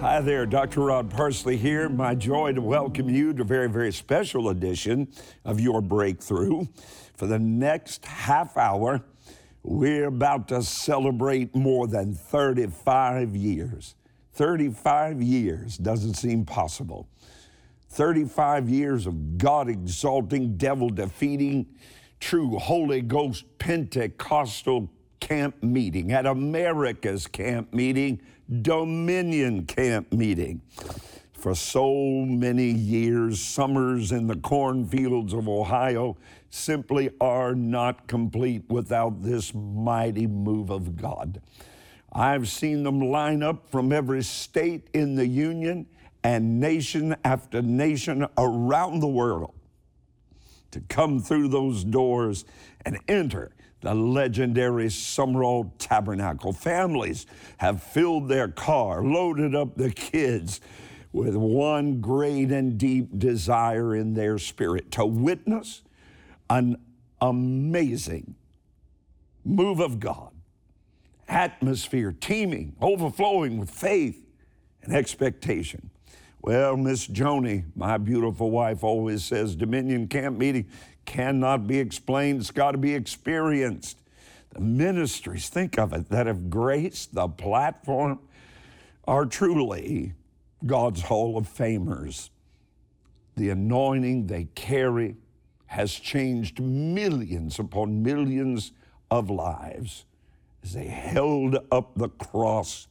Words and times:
Hi 0.00 0.20
there, 0.20 0.46
Dr. 0.46 0.82
Rod 0.82 1.10
Parsley 1.10 1.56
here. 1.56 1.88
My 1.88 2.14
joy 2.14 2.52
to 2.52 2.60
welcome 2.60 3.10
you 3.10 3.32
to 3.32 3.42
a 3.42 3.44
very, 3.44 3.68
very 3.68 3.92
special 3.92 4.50
edition 4.50 5.08
of 5.44 5.58
Your 5.58 5.80
Breakthrough. 5.80 6.66
For 7.16 7.26
the 7.26 7.40
next 7.40 8.06
half 8.06 8.56
hour, 8.56 9.02
we're 9.64 10.06
about 10.06 10.46
to 10.48 10.62
celebrate 10.62 11.52
more 11.52 11.88
than 11.88 12.14
35 12.14 13.34
years. 13.34 13.96
35 14.34 15.20
years 15.20 15.76
doesn't 15.76 16.14
seem 16.14 16.44
possible. 16.44 17.08
35 17.88 18.68
years 18.68 19.04
of 19.04 19.36
God 19.36 19.68
exalting, 19.68 20.56
devil 20.56 20.90
defeating, 20.90 21.66
true 22.20 22.56
Holy 22.56 23.00
Ghost 23.00 23.46
Pentecostal 23.58 24.88
camp 25.18 25.60
meeting, 25.60 26.12
at 26.12 26.24
America's 26.24 27.26
camp 27.26 27.74
meeting, 27.74 28.20
Dominion 28.62 29.66
camp 29.66 30.10
meeting. 30.10 30.62
For 31.34 31.54
so 31.54 32.24
many 32.24 32.70
years, 32.70 33.40
summers 33.40 34.10
in 34.10 34.26
the 34.26 34.36
cornfields 34.36 35.34
of 35.34 35.48
Ohio 35.48 36.16
simply 36.48 37.10
are 37.20 37.54
not 37.54 38.08
complete 38.08 38.64
without 38.70 39.22
this 39.22 39.52
mighty 39.54 40.26
move 40.26 40.70
of 40.70 40.96
God. 40.96 41.42
I've 42.10 42.48
seen 42.48 42.84
them 42.84 43.00
line 43.00 43.42
up 43.42 43.68
from 43.68 43.92
every 43.92 44.22
state 44.22 44.88
in 44.94 45.14
the 45.14 45.26
Union 45.26 45.86
and 46.24 46.58
nation 46.58 47.16
after 47.24 47.60
nation 47.60 48.26
around 48.38 49.00
the 49.00 49.08
world 49.08 49.54
to 50.70 50.80
come 50.88 51.20
through 51.20 51.48
those 51.48 51.84
doors 51.84 52.46
and 52.86 52.98
enter 53.08 53.52
the 53.80 53.94
legendary 53.94 54.86
Sumrall 54.86 55.70
Tabernacle. 55.78 56.52
Families 56.52 57.26
have 57.58 57.82
filled 57.82 58.28
their 58.28 58.48
car, 58.48 59.02
loaded 59.02 59.54
up 59.54 59.76
the 59.76 59.90
kids 59.90 60.60
with 61.12 61.36
one 61.36 62.00
great 62.00 62.50
and 62.50 62.76
deep 62.76 63.18
desire 63.18 63.94
in 63.94 64.14
their 64.14 64.38
spirit 64.38 64.90
to 64.92 65.06
witness 65.06 65.82
an 66.50 66.76
amazing 67.20 68.34
move 69.44 69.80
of 69.80 70.00
God, 70.00 70.32
atmosphere 71.28 72.12
teeming, 72.12 72.76
overflowing 72.80 73.58
with 73.58 73.70
faith 73.70 74.26
and 74.82 74.94
expectation. 74.94 75.90
Well, 76.40 76.76
Miss 76.76 77.06
Joni, 77.06 77.64
my 77.74 77.98
beautiful 77.98 78.50
wife, 78.50 78.84
always 78.84 79.24
says 79.24 79.56
Dominion 79.56 80.06
Camp 80.08 80.38
Meeting 80.38 80.66
cannot 81.08 81.66
be 81.66 81.78
explained, 81.78 82.40
it's 82.40 82.50
got 82.50 82.72
to 82.72 82.78
be 82.78 82.94
experienced. 82.94 83.98
The 84.50 84.60
ministries, 84.60 85.48
think 85.48 85.78
of 85.78 85.94
it, 85.94 86.10
that 86.10 86.26
have 86.26 86.50
graced 86.50 87.14
the 87.14 87.28
platform 87.28 88.20
are 89.06 89.24
truly 89.24 90.12
God's 90.66 91.00
Hall 91.00 91.38
of 91.38 91.48
Famers. 91.48 92.28
The 93.36 93.48
anointing 93.48 94.26
they 94.26 94.48
carry 94.54 95.16
has 95.66 95.94
changed 95.94 96.60
millions 96.60 97.58
upon 97.58 98.02
millions 98.02 98.72
of 99.10 99.30
lives 99.30 100.04
as 100.62 100.74
they 100.74 100.88
held 100.88 101.56
up 101.72 101.94
the 101.94 102.10
cross 102.10 102.86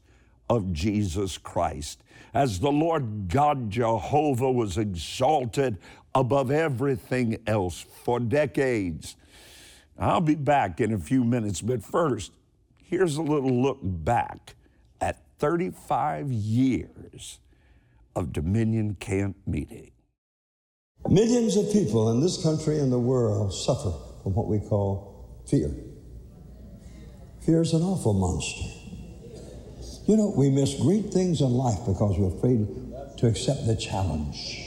of 0.49 0.73
Jesus 0.73 1.37
Christ. 1.37 2.01
As 2.33 2.59
the 2.59 2.71
Lord 2.71 3.27
God 3.27 3.69
Jehovah 3.69 4.51
was 4.51 4.77
exalted 4.77 5.77
above 6.19 6.49
everything 6.49 7.37
else 7.45 7.85
for 8.03 8.19
decades. 8.19 9.15
I'll 9.99 10.21
be 10.21 10.35
back 10.35 10.81
in 10.81 10.91
a 10.91 10.97
few 10.97 11.23
minutes, 11.23 11.61
but 11.61 11.83
first, 11.83 12.31
here's 12.83 13.17
a 13.17 13.21
little 13.21 13.61
look 13.61 13.77
back 13.83 14.55
at 14.99 15.21
35 15.37 16.31
years 16.31 17.37
of 18.15 18.33
Dominion 18.33 18.95
Camp 18.99 19.37
Meeting. 19.45 19.91
Millions 21.07 21.55
of 21.55 21.71
people 21.71 22.09
in 22.11 22.19
this 22.19 22.41
country 22.41 22.79
and 22.79 22.91
the 22.91 22.99
world 22.99 23.53
suffer 23.53 23.93
from 24.23 24.33
what 24.33 24.47
we 24.47 24.59
call 24.59 25.43
fear. 25.47 25.71
Fear 27.45 27.61
is 27.61 27.73
an 27.73 27.83
awful 27.83 28.13
monster. 28.13 28.63
You 30.07 30.17
know, 30.17 30.33
we 30.35 30.49
miss 30.49 30.73
great 30.81 31.13
things 31.13 31.41
in 31.41 31.51
life 31.51 31.79
because 31.85 32.17
we're 32.17 32.35
afraid 32.35 32.67
to 33.17 33.27
accept 33.27 33.67
the 33.67 33.75
challenge. 33.75 34.66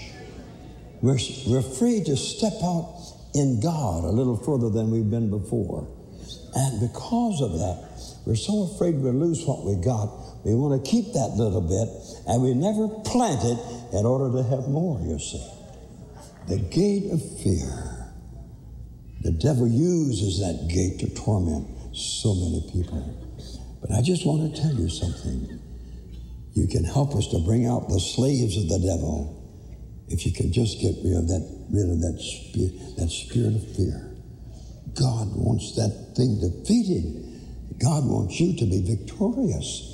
We're, 1.02 1.18
we're 1.46 1.60
afraid 1.60 2.06
to 2.06 2.16
step 2.16 2.52
out 2.62 3.00
in 3.34 3.60
God 3.60 4.04
a 4.04 4.12
little 4.12 4.36
further 4.36 4.68
than 4.68 4.90
we've 4.90 5.08
been 5.08 5.30
before. 5.30 5.88
And 6.54 6.80
because 6.80 7.40
of 7.40 7.52
that, 7.52 7.88
we're 8.26 8.36
so 8.36 8.74
afraid 8.74 8.96
we'll 8.96 9.14
lose 9.14 9.44
what 9.46 9.64
we 9.64 9.76
got. 9.76 10.44
We 10.44 10.54
want 10.54 10.84
to 10.84 10.90
keep 10.90 11.12
that 11.14 11.36
little 11.36 11.60
bit, 11.60 11.88
and 12.26 12.42
we 12.42 12.54
never 12.54 12.88
plant 13.04 13.40
it 13.44 13.58
in 13.96 14.04
order 14.04 14.30
to 14.36 14.42
have 14.48 14.68
more, 14.68 15.00
you 15.00 15.18
see. 15.18 15.40
The 16.48 16.58
gate 16.58 17.12
of 17.12 17.20
fear. 17.40 18.12
The 19.22 19.32
devil 19.32 19.68
uses 19.68 20.40
that 20.40 20.68
gate 20.68 21.00
to 21.00 21.14
torment 21.14 21.96
so 21.96 22.34
many 22.34 22.60
people. 22.72 23.16
But 23.80 23.92
I 23.92 24.02
just 24.02 24.26
want 24.26 24.54
to 24.54 24.60
tell 24.60 24.74
you 24.74 24.88
something. 24.88 25.60
You 26.52 26.66
can 26.66 26.84
help 26.84 27.14
us 27.14 27.28
to 27.28 27.38
bring 27.38 27.66
out 27.66 27.88
the 27.88 28.00
slaves 28.00 28.56
of 28.56 28.68
the 28.68 28.78
devil 28.78 29.39
if 30.10 30.26
you 30.26 30.32
can 30.32 30.52
just 30.52 30.80
get 30.80 30.94
rid 31.04 31.16
of 31.16 31.28
that, 31.28 31.42
rid 31.70 31.88
of 31.88 32.00
that, 32.00 32.18
spirit, 32.20 32.96
that 32.98 33.08
spirit 33.08 33.54
of 33.54 33.76
fear. 33.76 34.10
God 34.98 35.28
wants 35.36 35.76
that 35.76 36.14
thing 36.16 36.40
defeated. 36.40 37.78
God 37.78 38.04
wants 38.04 38.38
you 38.40 38.56
to 38.58 38.66
be 38.66 38.82
victorious. 38.82 39.86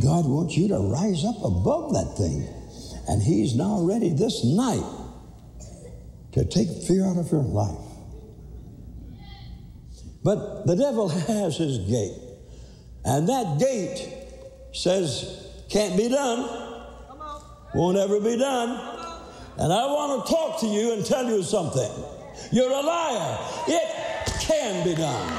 God 0.00 0.26
wants 0.26 0.56
you 0.56 0.68
to 0.68 0.78
rise 0.78 1.24
up 1.24 1.42
above 1.42 1.92
that 1.94 2.14
thing. 2.16 2.46
And 3.08 3.22
He's 3.22 3.56
now 3.56 3.82
ready 3.82 4.10
this 4.10 4.44
night 4.44 4.84
to 6.32 6.44
take 6.44 6.68
fear 6.86 7.06
out 7.06 7.16
of 7.16 7.30
your 7.32 7.42
life. 7.42 7.92
But 10.22 10.66
the 10.66 10.76
devil 10.76 11.08
has 11.28 11.56
his 11.56 11.78
gate. 11.78 12.18
And 13.04 13.28
that 13.28 13.58
gate 13.58 14.08
says, 14.72 15.48
can't 15.68 15.96
be 15.96 16.08
done, 16.08 16.48
won't 17.74 17.96
ever 17.96 18.20
be 18.20 18.36
done. 18.38 18.91
And 19.58 19.72
I 19.72 19.86
want 19.86 20.24
to 20.24 20.32
talk 20.32 20.60
to 20.60 20.66
you 20.66 20.92
and 20.92 21.04
tell 21.04 21.26
you 21.26 21.42
something. 21.42 21.90
You're 22.50 22.70
a 22.70 22.80
liar. 22.80 23.38
It 23.68 24.26
can 24.40 24.84
be 24.84 24.94
done. 24.94 25.32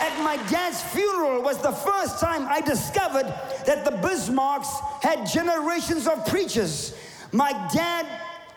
At 0.00 0.22
my 0.22 0.36
dad's 0.48 0.82
funeral 0.82 1.42
was 1.42 1.58
the 1.58 1.72
first 1.72 2.20
time 2.20 2.46
I 2.48 2.60
discovered 2.60 3.26
that 3.64 3.84
the 3.84 3.92
Bismarcks 3.92 4.68
had 5.02 5.26
generations 5.26 6.06
of 6.06 6.26
preachers. 6.26 6.94
My 7.32 7.52
dad 7.72 8.06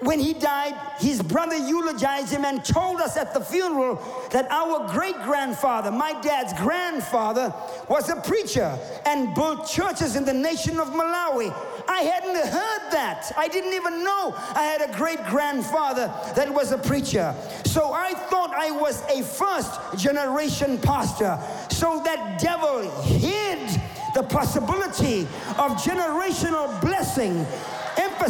when 0.01 0.19
he 0.19 0.33
died, 0.33 0.75
his 0.99 1.21
brother 1.21 1.57
eulogized 1.57 2.31
him 2.31 2.45
and 2.45 2.63
told 2.63 3.01
us 3.01 3.17
at 3.17 3.33
the 3.33 3.41
funeral 3.41 4.01
that 4.31 4.49
our 4.49 4.87
great 4.93 5.15
grandfather, 5.23 5.91
my 5.91 6.13
dad's 6.21 6.53
grandfather, 6.53 7.53
was 7.89 8.09
a 8.09 8.15
preacher 8.15 8.77
and 9.05 9.35
built 9.35 9.67
churches 9.67 10.15
in 10.15 10.23
the 10.23 10.33
nation 10.33 10.79
of 10.79 10.87
Malawi. 10.89 11.53
I 11.89 12.01
hadn't 12.01 12.35
heard 12.35 12.91
that. 12.91 13.31
I 13.37 13.49
didn't 13.49 13.73
even 13.73 14.03
know 14.03 14.33
I 14.37 14.63
had 14.63 14.89
a 14.89 14.93
great 14.93 15.23
grandfather 15.25 16.13
that 16.35 16.53
was 16.53 16.71
a 16.71 16.77
preacher. 16.77 17.35
So 17.66 17.91
I 17.91 18.13
thought 18.13 18.51
I 18.53 18.71
was 18.71 19.03
a 19.09 19.21
first 19.21 19.97
generation 19.97 20.77
pastor. 20.77 21.37
So 21.69 22.01
that 22.05 22.39
devil 22.39 22.89
hid 23.01 23.81
the 24.16 24.23
possibility 24.23 25.21
of 25.57 25.73
generational 25.73 26.79
blessing 26.81 27.45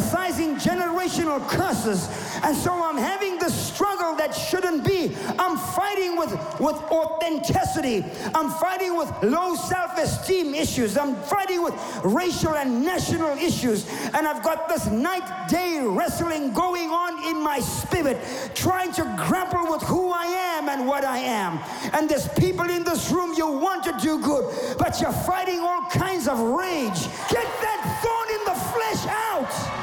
emphasizing 0.00 0.56
generational 0.56 1.46
curses. 1.48 2.08
And 2.42 2.56
so 2.56 2.72
I'm 2.72 2.96
having 2.96 3.38
this 3.38 3.54
struggle 3.54 4.16
that 4.16 4.34
shouldn't 4.34 4.84
be. 4.84 5.14
I'm 5.38 5.58
fighting 5.58 6.16
with, 6.16 6.30
with 6.58 6.76
authenticity. 6.90 8.04
I'm 8.34 8.50
fighting 8.50 8.96
with 8.96 9.12
low 9.22 9.54
self 9.54 9.98
esteem 9.98 10.54
issues. 10.54 10.96
I'm 10.96 11.16
fighting 11.16 11.62
with 11.62 11.74
racial 12.02 12.54
and 12.54 12.82
national 12.82 13.36
issues. 13.36 13.86
And 14.14 14.26
I've 14.26 14.42
got 14.42 14.68
this 14.68 14.86
night 14.86 15.48
day 15.48 15.80
wrestling 15.82 16.52
going 16.54 16.88
on 16.88 17.28
in 17.28 17.42
my 17.42 17.60
spirit, 17.60 18.16
trying 18.54 18.92
to 18.92 19.02
grapple 19.28 19.70
with 19.70 19.82
who 19.82 20.10
I 20.10 20.24
am 20.56 20.68
and 20.70 20.86
what 20.86 21.04
I 21.04 21.18
am. 21.18 21.60
And 21.92 22.08
there's 22.08 22.28
people 22.28 22.70
in 22.70 22.84
this 22.84 23.10
room, 23.10 23.34
you 23.36 23.46
want 23.46 23.84
to 23.84 23.92
do 24.00 24.18
good, 24.18 24.78
but 24.78 24.98
you're 25.00 25.12
fighting 25.12 25.60
all 25.60 25.82
kinds 25.90 26.26
of 26.26 26.38
rage. 26.38 27.00
Get 27.28 27.48
that 27.64 27.80
thorn 28.02 28.28
in 28.36 28.44
the 28.44 28.60
flesh 28.72 29.06
out. 29.06 29.79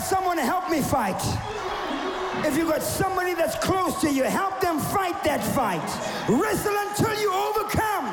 Someone 0.00 0.36
to 0.36 0.42
help 0.42 0.70
me 0.70 0.80
fight. 0.80 1.20
If 2.46 2.56
you 2.56 2.64
got 2.64 2.82
somebody 2.82 3.34
that's 3.34 3.56
close 3.56 4.00
to 4.00 4.10
you, 4.10 4.22
help 4.22 4.60
them 4.60 4.78
fight 4.78 5.22
that 5.24 5.44
fight. 5.54 5.84
Wrestle 6.28 6.74
until 6.88 7.20
you 7.20 7.32
overcome. 7.32 8.06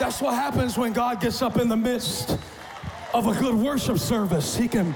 That's 0.00 0.20
what 0.20 0.34
happens 0.34 0.76
when 0.76 0.92
God 0.92 1.20
gets 1.20 1.42
up 1.42 1.58
in 1.58 1.68
the 1.68 1.76
midst 1.76 2.38
of 3.14 3.28
a 3.28 3.34
good 3.38 3.54
worship 3.54 3.98
service. 3.98 4.56
He 4.56 4.66
can 4.66 4.94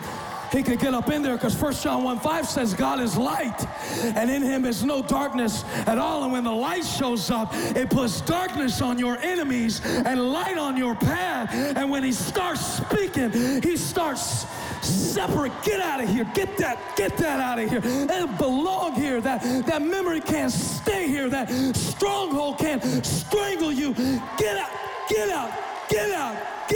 he 0.53 0.63
could 0.63 0.79
get 0.79 0.95
up 0.95 1.11
in 1.11 1.23
there 1.23 1.35
because 1.35 1.61
1 1.61 1.75
John 1.75 2.05
1 2.05 2.21
5 2.21 2.47
says 2.47 2.75
God 2.75 3.01
is 3.01 3.17
light 3.17 3.67
and 4.03 4.31
in 4.31 4.43
him 4.43 4.65
is 4.65 4.85
no 4.85 5.03
darkness 5.03 5.65
at 5.87 5.99
all. 5.99 6.25
And 6.25 6.33
when 6.33 6.45
the 6.45 6.53
light 6.53 6.85
shows 6.85 7.31
up, 7.31 7.51
it 7.55 7.91
puts 7.91 8.21
darkness 8.21 8.81
on 8.81 8.99
your 8.99 9.19
enemies 9.19 9.81
and 9.85 10.33
light 10.33 10.59
on 10.59 10.77
your 10.77 10.95
path. 10.95 11.53
And 11.77 11.91
when 11.91 12.03
he 12.03 12.13
starts 12.13 12.61
speaking, 12.61 13.31
he 13.63 13.77
starts 13.77 14.47
separate. 14.87 15.53
Get 15.63 15.81
out 15.81 16.03
of 16.03 16.09
here. 16.09 16.25
Get 16.35 16.57
that, 16.59 16.97
get 16.97 17.17
that 17.19 17.41
out 17.41 17.59
of 17.59 17.69
here. 17.69 17.81
It 17.85 18.39
belong 18.39 18.95
here. 18.95 19.21
That, 19.21 19.43
that 19.67 19.83
memory 19.83 20.21
can't 20.21 20.53
stay 20.53 21.09
here. 21.09 21.29
That 21.29 21.51
stronghold 21.77 22.59
can't 22.59 23.05
strangle 23.05 23.73
you. 23.73 23.95
Get 24.39 24.57
out, 24.57 24.71
get 25.09 25.31
out, 25.31 25.53
get 25.89 26.11
out, 26.13 26.37
get 26.69 26.76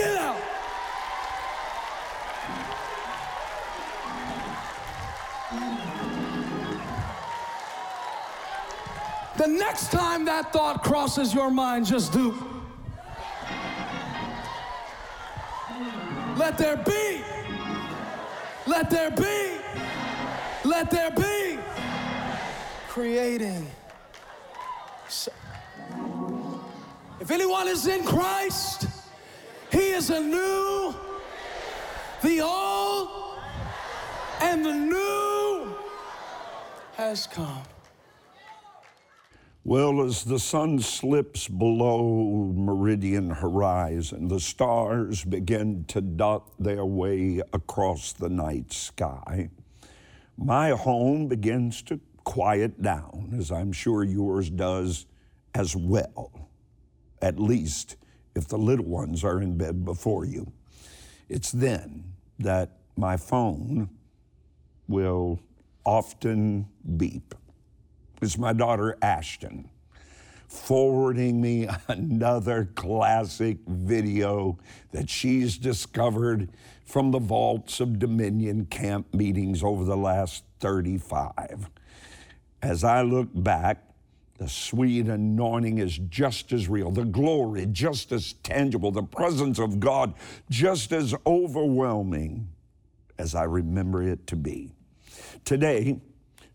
The 9.41 9.47
next 9.47 9.91
time 9.91 10.25
that 10.25 10.53
thought 10.53 10.83
crosses 10.83 11.33
your 11.33 11.49
mind, 11.49 11.87
just 11.87 12.13
do. 12.13 12.31
Let 16.37 16.59
there 16.59 16.77
be. 16.77 17.23
Let 18.67 18.91
there 18.91 19.09
be. 19.09 19.57
Let 20.63 20.91
there 20.91 21.09
be. 21.09 21.57
Creating. 22.87 23.65
If 27.19 27.31
anyone 27.31 27.67
is 27.67 27.87
in 27.87 28.03
Christ, 28.03 28.85
he 29.71 29.89
is 29.89 30.11
a 30.11 30.19
new, 30.19 30.93
the 32.21 32.41
old, 32.41 33.39
and 34.39 34.63
the 34.63 34.73
new 34.73 35.75
has 36.95 37.25
come. 37.25 37.63
Well, 39.71 40.01
as 40.01 40.25
the 40.25 40.37
sun 40.37 40.79
slips 40.79 41.47
below 41.47 42.51
meridian 42.53 43.29
horizon, 43.29 44.27
the 44.27 44.41
stars 44.41 45.23
begin 45.23 45.85
to 45.87 46.01
dot 46.01 46.51
their 46.59 46.83
way 46.83 47.41
across 47.53 48.11
the 48.11 48.27
night 48.27 48.73
sky. 48.73 49.49
My 50.37 50.71
home 50.71 51.29
begins 51.29 51.81
to 51.83 52.01
quiet 52.25 52.81
down, 52.81 53.33
as 53.39 53.49
I'm 53.49 53.71
sure 53.71 54.03
yours 54.03 54.49
does 54.49 55.05
as 55.55 55.73
well, 55.73 56.49
at 57.21 57.39
least 57.39 57.95
if 58.35 58.49
the 58.49 58.57
little 58.57 58.83
ones 58.83 59.23
are 59.23 59.41
in 59.41 59.57
bed 59.57 59.85
before 59.85 60.25
you. 60.25 60.51
It's 61.29 61.53
then 61.53 62.11
that 62.39 62.79
my 62.97 63.15
phone 63.15 63.89
will 64.89 65.39
often 65.85 66.67
beep 66.97 67.33
it's 68.21 68.37
my 68.37 68.53
daughter 68.53 68.97
Ashton 69.01 69.69
forwarding 70.51 71.41
me 71.41 71.65
another 71.87 72.69
classic 72.75 73.57
video 73.67 74.57
that 74.91 75.09
she's 75.09 75.57
discovered 75.57 76.49
from 76.83 77.11
the 77.11 77.19
vaults 77.19 77.79
of 77.79 77.99
Dominion 77.99 78.65
camp 78.65 79.13
meetings 79.13 79.63
over 79.63 79.85
the 79.85 79.95
last 79.95 80.43
35. 80.59 81.69
As 82.61 82.83
I 82.83 83.01
look 83.01 83.29
back, 83.33 83.85
the 84.37 84.49
sweet 84.49 85.07
anointing 85.07 85.77
is 85.77 85.97
just 86.09 86.51
as 86.51 86.67
real, 86.67 86.91
the 86.91 87.05
glory 87.05 87.65
just 87.67 88.11
as 88.11 88.33
tangible, 88.43 88.91
the 88.91 89.03
presence 89.03 89.57
of 89.57 89.79
God 89.79 90.13
just 90.49 90.91
as 90.91 91.15
overwhelming 91.25 92.49
as 93.17 93.35
I 93.35 93.43
remember 93.43 94.03
it 94.03 94.27
to 94.27 94.35
be. 94.35 94.73
Today, 95.45 96.01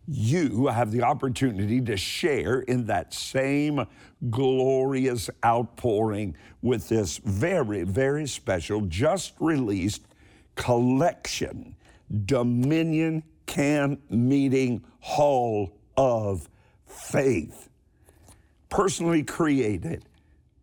you 0.08 0.67
have 0.69 0.93
the 0.93 1.03
opportunity 1.03 1.81
to 1.81 1.97
share 1.97 2.61
in 2.61 2.87
that 2.87 3.12
same 3.12 3.85
glorious 4.31 5.29
outpouring 5.44 6.37
with 6.62 6.88
this 6.88 7.19
very, 7.19 7.82
very 7.82 8.26
special, 8.26 8.82
just 8.82 9.32
released 9.41 10.03
collection, 10.55 11.75
Dominion 12.25 13.23
Camp 13.47 14.00
Meeting 14.11 14.85
Hall 15.00 15.73
of 15.97 16.49
Faith, 16.87 17.69
personally 18.69 19.23
created 19.23 20.05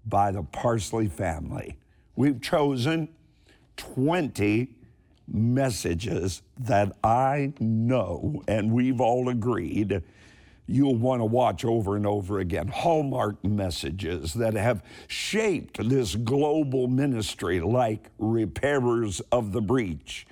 by 0.06 0.32
the 0.32 0.44
Parsley 0.44 1.08
family. 1.08 1.78
We've 2.16 2.42
chosen 2.42 3.10
20 3.78 4.76
messages 5.28 6.42
that 6.60 6.96
I 7.04 7.54
know, 7.60 8.44
and 8.48 8.72
we've 8.72 9.02
all 9.02 9.30
agreed, 9.30 10.02
you'll 10.66 10.96
want 10.96 11.20
to 11.22 11.26
watch 11.26 11.66
over 11.66 11.96
and 11.96 12.08
over 12.08 12.40
again. 12.40 12.68
Hallmark 12.68 13.44
messages 13.44 14.34
that 14.34 14.54
have 14.54 14.84
shaped 15.08 15.90
this 15.90 16.16
global 16.16 16.88
ministry, 16.88 17.60
like 17.60 18.10
Repairers 18.18 19.20
of 19.32 19.52
the 19.52 19.62
Breach, 19.62 20.26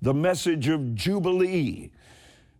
the 0.00 0.14
message 0.14 0.68
of 0.68 0.94
Jubilee, 0.94 1.90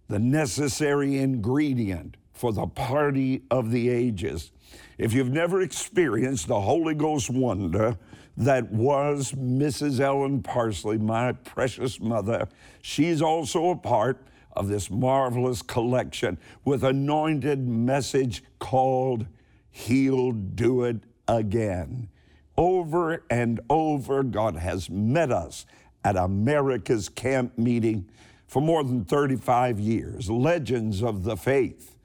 the 0.09 0.19
necessary 0.19 1.19
ingredient 1.19 2.17
for 2.33 2.53
the 2.53 2.67
party 2.67 3.43
of 3.51 3.71
the 3.71 3.89
ages. 3.89 4.51
If 4.99 5.13
you've 5.13 5.31
never 5.31 5.63
experienced 5.63 6.49
the 6.49 6.61
Holy 6.61 6.95
Ghost 6.95 7.31
wonder, 7.31 7.97
that 8.37 8.73
was 8.73 9.33
Mrs. 9.33 10.01
Ellen 10.01 10.43
Parsley, 10.43 10.99
my 10.99 11.33
precious 11.33 12.01
mother. 12.01 12.49
She's 12.83 13.23
also 13.23 13.71
a 13.71 13.77
part 13.77 14.27
of 14.53 14.69
this 14.69 14.91
marvelous 14.91 15.63
collection 15.63 16.39
with 16.65 16.85
anointed 16.85 17.67
message 17.67 18.43
called 18.59 19.27
He'll 19.71 20.33
Do 20.33 20.85
It 20.85 20.99
Again. 21.27 22.09
Over 22.57 23.25
and 23.31 23.61
over, 23.69 24.23
God 24.23 24.57
has 24.57 24.89
met 24.89 25.33
us 25.33 25.67
at 26.05 26.17
America's 26.17 27.09
camp 27.09 27.59
meeting 27.59 28.09
for 28.47 28.63
more 28.63 28.85
than 28.85 29.05
35 29.05 29.81
years. 29.81 30.31
Legends 30.31 31.03
of 31.03 31.25
the 31.25 31.37
faith. 31.37 31.97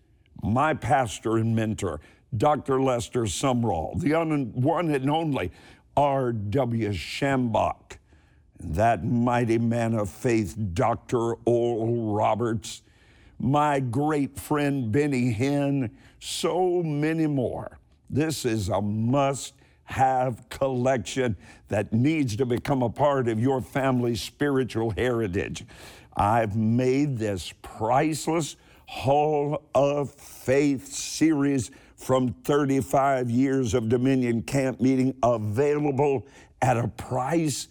My 0.42 0.74
pastor 0.74 1.38
and 1.38 1.56
mentor, 1.56 2.00
Dr. 2.36 2.82
Lester 2.82 3.24
Sumrall, 3.24 4.00
the 4.00 4.14
one 4.60 4.90
and 4.90 5.10
only 5.10 5.52
R.W. 6.00 6.92
Schambach, 6.92 7.98
that 8.62 9.04
mighty 9.04 9.58
man 9.58 9.94
of 9.94 10.10
faith, 10.10 10.56
Dr. 10.74 11.34
Oral 11.44 12.14
Roberts, 12.14 12.84
my 13.38 13.82
great 13.82 14.40
friend 14.40 14.94
Benny 14.94 15.36
Hinn, 15.36 15.92
so 16.22 16.82
many 16.82 17.28
more. 17.28 17.80
This 18.10 18.46
is 18.46 18.70
a 18.70 18.82
must 18.82 19.56
have 19.84 20.48
collection 20.48 21.36
that 21.68 21.92
needs 21.92 22.38
to 22.38 22.46
become 22.46 22.82
a 22.82 22.90
part 22.90 23.28
of 23.28 23.38
your 23.38 23.60
family's 23.60 24.22
spiritual 24.22 24.92
heritage. 24.92 25.66
I've 26.16 26.56
made 26.56 27.18
this 27.18 27.54
priceless 27.62 28.56
Hall 28.88 29.64
of 29.76 30.12
Faith 30.12 30.88
series 30.88 31.72
from 32.00 32.34
35 32.46 33.30
years 33.30 33.74
of 33.74 33.90
Dominion 33.90 34.42
Camp 34.42 34.80
Meeting 34.80 35.14
available 35.22 36.26
at 36.62 36.78
a 36.78 36.88
price 36.88 37.68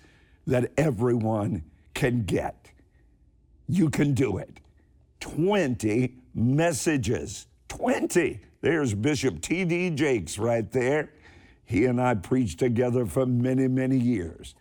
that 0.47 0.71
everyone 0.77 1.65
can 1.95 2.25
get. 2.25 2.71
You 3.67 3.89
can 3.89 4.13
do 4.13 4.37
it. 4.37 4.61
20 5.21 6.15
messages. 6.35 7.47
20. 7.69 8.41
There's 8.61 8.93
Bishop 8.95 9.41
T.D. 9.41 9.91
Jakes 9.91 10.39
right 10.39 10.71
there. 10.71 11.11
He 11.65 11.87
and 11.87 12.01
I 12.01 12.15
preached 12.15 12.59
together 12.59 13.07
for 13.07 13.25
many, 13.25 13.67
many 13.67 13.99
years. 13.99 14.55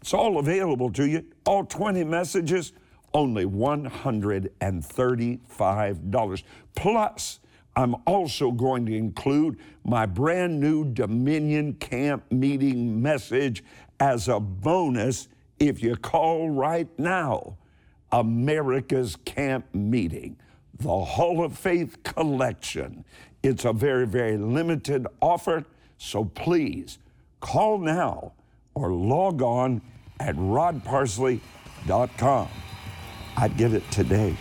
It's 0.00 0.14
all 0.14 0.38
available 0.38 0.92
to 0.92 1.08
you. 1.08 1.24
All 1.46 1.64
20 1.64 2.04
messages, 2.04 2.72
only 3.12 3.44
$135. 3.44 6.42
Plus, 6.76 7.40
I'm 7.80 7.96
also 8.06 8.50
going 8.50 8.84
to 8.86 8.94
include 8.94 9.58
my 9.84 10.04
brand 10.04 10.60
new 10.60 10.84
Dominion 10.84 11.72
Camp 11.74 12.30
meeting 12.30 13.00
message 13.00 13.64
as 13.98 14.28
a 14.28 14.38
bonus 14.38 15.28
if 15.58 15.82
you 15.82 15.96
call 15.96 16.50
right 16.50 16.88
now. 16.98 17.56
America's 18.12 19.16
Camp 19.24 19.64
Meeting, 19.72 20.36
the 20.78 20.90
Hall 20.90 21.42
of 21.42 21.56
Faith 21.56 22.02
Collection. 22.02 23.02
It's 23.42 23.64
a 23.64 23.72
very, 23.72 24.06
very 24.06 24.36
limited 24.36 25.06
offer, 25.22 25.64
so 25.96 26.26
please 26.26 26.98
call 27.40 27.78
now 27.78 28.34
or 28.74 28.92
log 28.92 29.40
on 29.40 29.80
at 30.18 30.36
rodparsley.com. 30.36 32.48
I'd 33.38 33.56
give 33.56 33.72
it 33.72 33.90
today. 33.90 34.36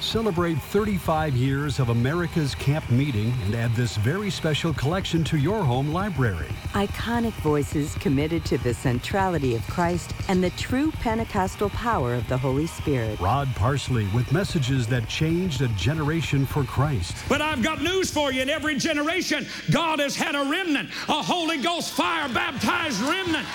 Celebrate 0.00 0.54
35 0.58 1.34
years 1.34 1.80
of 1.80 1.88
America's 1.88 2.54
Camp 2.54 2.88
Meeting 2.88 3.32
and 3.44 3.54
add 3.56 3.74
this 3.74 3.96
very 3.96 4.30
special 4.30 4.72
collection 4.74 5.24
to 5.24 5.36
your 5.36 5.64
home 5.64 5.92
library. 5.92 6.46
Iconic 6.72 7.32
voices 7.42 7.96
committed 7.96 8.44
to 8.44 8.58
the 8.58 8.72
centrality 8.72 9.56
of 9.56 9.66
Christ 9.66 10.14
and 10.28 10.42
the 10.42 10.50
true 10.50 10.92
Pentecostal 10.92 11.70
power 11.70 12.14
of 12.14 12.28
the 12.28 12.38
Holy 12.38 12.68
Spirit. 12.68 13.18
Rod 13.18 13.48
Parsley 13.56 14.06
with 14.14 14.30
messages 14.30 14.86
that 14.86 15.08
changed 15.08 15.62
a 15.62 15.68
generation 15.68 16.46
for 16.46 16.62
Christ. 16.62 17.16
But 17.28 17.42
I've 17.42 17.62
got 17.62 17.82
news 17.82 18.08
for 18.08 18.32
you. 18.32 18.42
In 18.42 18.48
every 18.48 18.78
generation, 18.78 19.46
God 19.72 19.98
has 19.98 20.14
had 20.14 20.36
a 20.36 20.48
remnant, 20.48 20.90
a 21.08 21.22
Holy 21.22 21.58
Ghost 21.58 21.92
fire 21.92 22.28
baptized 22.28 23.00
remnant. 23.00 23.46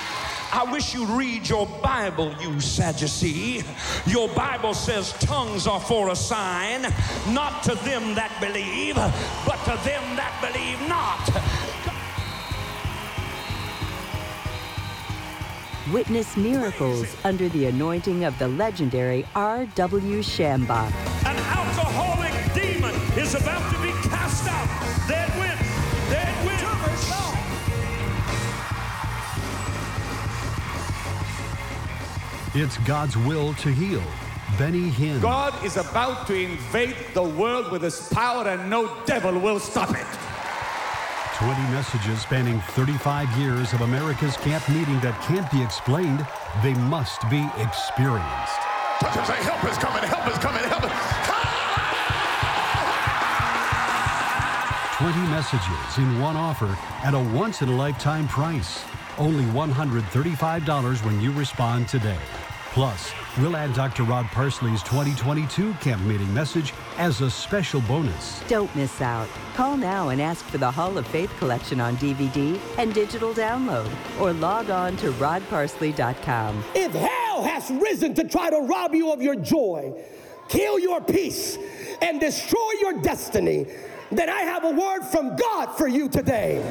I 0.56 0.72
wish 0.72 0.94
you'd 0.94 1.10
read 1.10 1.50
your 1.50 1.66
Bible, 1.82 2.32
you 2.40 2.62
Sadducee. 2.62 3.64
Your 4.06 4.30
Bible 4.30 4.76
says 4.76 5.12
tongues 5.14 5.66
are 5.66 5.80
for 5.80 6.12
a 6.12 6.16
sign, 6.16 6.84
not 7.30 7.64
to 7.64 7.74
them 7.74 8.14
that 8.14 8.38
believe, 8.40 8.94
but 8.94 9.58
to 9.66 9.76
them 9.84 10.16
that 10.16 10.38
believe 10.46 10.80
not. 10.88 11.28
Witness 15.92 16.38
miracles 16.38 17.18
under 17.24 17.50
the 17.50 17.66
anointing 17.66 18.24
of 18.24 18.38
the 18.38 18.48
legendary 18.48 19.26
R.W. 19.36 20.20
Schambach. 20.20 20.94
An 21.26 21.36
alcoholic 21.36 22.54
demon 22.54 22.94
is 23.18 23.34
about 23.34 23.74
to 23.74 23.83
It's 32.56 32.78
God's 32.80 33.18
will 33.18 33.56
to 33.56 33.70
heal. 33.70 34.04
Benny 34.60 34.92
Hinn. 34.92 35.20
God 35.20 35.66
is 35.66 35.78
about 35.78 36.28
to 36.28 36.36
invade 36.36 36.96
the 37.16 37.24
world 37.24 37.72
with 37.72 37.82
his 37.82 38.08
power, 38.10 38.48
and 38.48 38.70
no 38.70 38.96
devil 39.08 39.40
will 39.40 39.60
stop 39.60 39.90
it. 39.90 40.06
20 41.38 41.60
messages 41.72 42.22
spanning 42.22 42.62
35 42.78 43.28
years 43.40 43.74
of 43.74 43.82
America's 43.82 44.38
camp 44.38 44.70
meeting 44.70 45.00
that 45.00 45.20
can't 45.24 45.50
be 45.52 45.64
explained, 45.64 46.28
they 46.62 46.76
must 46.76 47.28
be 47.28 47.42
experienced. 47.58 48.62
Say, 49.02 49.42
help 49.42 49.64
is 49.66 49.78
coming, 49.80 50.04
help 50.04 50.28
is 50.30 50.38
coming, 50.38 50.62
help 50.70 50.84
is 50.86 50.94
20 55.04 55.18
messages 55.32 55.98
in 55.98 56.22
one 56.22 56.38
offer 56.38 56.78
at 57.04 57.16
a 57.16 57.20
once 57.36 57.64
in 57.64 57.70
a 57.70 57.76
lifetime 57.76 58.28
price. 58.28 58.86
Only 59.18 59.44
$135 59.46 61.04
when 61.04 61.20
you 61.20 61.32
respond 61.32 61.88
today. 61.88 62.20
Plus, 62.74 63.14
we'll 63.38 63.56
add 63.56 63.72
Dr. 63.76 64.02
Rod 64.02 64.26
Parsley's 64.32 64.82
2022 64.82 65.74
camp 65.76 66.02
meeting 66.02 66.34
message 66.34 66.74
as 66.98 67.22
a 67.22 67.30
special 67.30 67.82
bonus. 67.82 68.42
Don't 68.48 68.76
miss 68.76 69.00
out. 69.00 69.28
Call 69.54 69.78
now 69.78 70.10
and 70.10 70.20
ask 70.20 70.44
for 70.46 70.58
the 70.58 70.72
Hall 70.72 70.98
of 70.98 71.06
Faith 71.06 71.32
collection 71.38 71.80
on 71.80 71.96
DVD 71.98 72.60
and 72.80 72.92
digital 72.92 73.32
download, 73.32 73.92
or 74.20 74.34
log 74.34 74.72
on 74.72 74.98
to 74.98 75.12
rodparsley.com. 75.12 76.64
If 76.74 76.94
hell 76.94 77.44
has 77.44 77.70
risen 77.70 78.16
to 78.16 78.28
try 78.28 78.50
to 78.50 78.58
rob 78.62 78.96
you 78.96 79.12
of 79.12 79.22
your 79.22 79.36
joy, 79.36 79.94
kill 80.50 80.80
your 80.80 81.00
peace, 81.00 81.60
and 82.02 82.20
destroy 82.20 82.72
your 82.82 82.94
destiny, 83.04 83.68
then 84.12 84.32
I 84.32 84.42
have 84.42 84.64
a 84.64 84.72
word 84.72 85.04
from 85.04 85.36
God 85.36 85.68
for 85.78 85.88
you 85.88 86.10
today. 86.10 86.66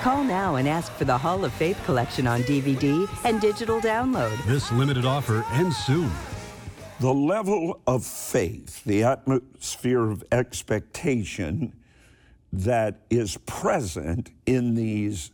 Call 0.00 0.22
now 0.22 0.54
and 0.54 0.68
ask 0.68 0.92
for 0.92 1.04
the 1.04 1.18
Hall 1.18 1.44
of 1.44 1.52
Faith 1.52 1.80
collection 1.84 2.28
on 2.28 2.42
DVD 2.42 3.08
and 3.24 3.40
digital 3.40 3.80
download. 3.80 4.36
This 4.46 4.70
limited 4.70 5.04
offer 5.04 5.44
ends 5.50 5.76
soon. 5.76 6.08
The 7.00 7.12
level 7.12 7.80
of 7.84 8.06
faith, 8.06 8.84
the 8.84 9.02
atmosphere 9.02 10.08
of 10.08 10.22
expectation 10.30 11.74
that 12.52 13.00
is 13.10 13.38
present 13.38 14.30
in 14.46 14.74
these 14.74 15.32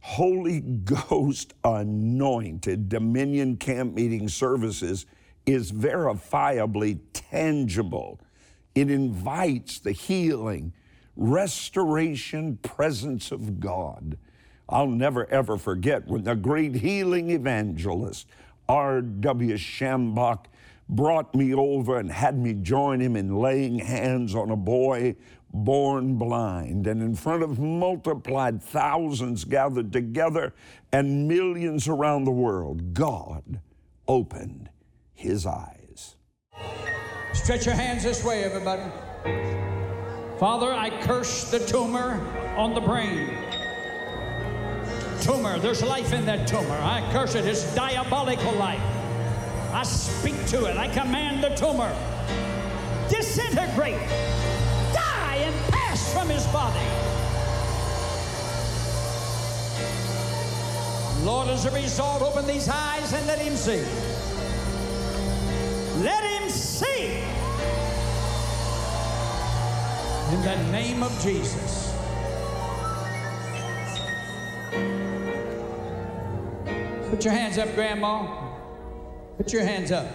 Holy 0.00 0.60
Ghost 0.60 1.52
anointed 1.62 2.88
Dominion 2.88 3.58
Camp 3.58 3.94
Meeting 3.94 4.26
services 4.26 5.04
is 5.44 5.70
verifiably 5.70 6.98
tangible. 7.12 8.20
It 8.74 8.90
invites 8.90 9.80
the 9.80 9.92
healing, 9.92 10.72
restoration 11.16 12.56
presence 12.58 13.30
of 13.32 13.60
God. 13.60 14.16
I'll 14.68 14.86
never 14.86 15.28
ever 15.30 15.58
forget 15.58 16.06
when 16.06 16.24
the 16.24 16.34
great 16.34 16.76
healing 16.76 17.30
evangelist 17.30 18.28
R.W. 18.68 19.56
Schambach 19.56 20.46
brought 20.88 21.34
me 21.34 21.54
over 21.54 21.98
and 21.98 22.10
had 22.10 22.38
me 22.38 22.54
join 22.54 23.00
him 23.00 23.16
in 23.16 23.36
laying 23.36 23.78
hands 23.78 24.34
on 24.34 24.50
a 24.50 24.56
boy 24.56 25.16
born 25.52 26.16
blind. 26.16 26.86
And 26.86 27.02
in 27.02 27.14
front 27.14 27.42
of 27.42 27.58
multiplied 27.58 28.62
thousands 28.62 29.44
gathered 29.44 29.92
together 29.92 30.54
and 30.92 31.28
millions 31.28 31.88
around 31.88 32.24
the 32.24 32.30
world, 32.30 32.94
God 32.94 33.60
opened 34.08 34.70
his 35.14 35.46
eyes. 35.46 36.16
Stretch 37.32 37.66
your 37.66 37.74
hands 37.74 38.02
this 38.02 38.24
way, 38.24 38.44
everybody. 38.44 38.82
Father, 40.42 40.72
I 40.72 40.90
curse 41.04 41.52
the 41.52 41.60
tumor 41.60 42.20
on 42.56 42.74
the 42.74 42.80
brain. 42.80 43.30
Tumor, 45.20 45.60
there's 45.60 45.84
life 45.84 46.12
in 46.12 46.26
that 46.26 46.48
tumor. 46.48 46.76
I 46.82 47.08
curse 47.12 47.36
it. 47.36 47.46
It's 47.46 47.72
diabolical 47.76 48.50
life. 48.54 48.82
I 49.72 49.84
speak 49.84 50.34
to 50.46 50.64
it. 50.64 50.76
I 50.76 50.88
command 50.88 51.44
the 51.44 51.50
tumor. 51.50 51.94
Disintegrate. 53.08 54.00
Die 54.92 55.36
and 55.36 55.72
pass 55.72 56.12
from 56.12 56.28
his 56.28 56.44
body. 56.48 56.80
Lord, 61.24 61.50
as 61.50 61.66
a 61.66 61.70
result, 61.70 62.20
open 62.20 62.48
these 62.48 62.68
eyes 62.68 63.12
and 63.12 63.24
let 63.28 63.38
him 63.38 63.54
see. 63.54 63.84
Let 66.02 66.24
him 66.24 66.50
see. 66.50 67.31
In 70.32 70.40
the 70.40 70.56
name 70.72 71.02
of 71.02 71.12
Jesus. 71.22 71.92
Put 77.10 77.22
your 77.22 77.34
hands 77.34 77.58
up, 77.58 77.74
Grandma. 77.74 78.48
Put 79.36 79.52
your 79.52 79.62
hands 79.62 79.92
up. 79.92 80.06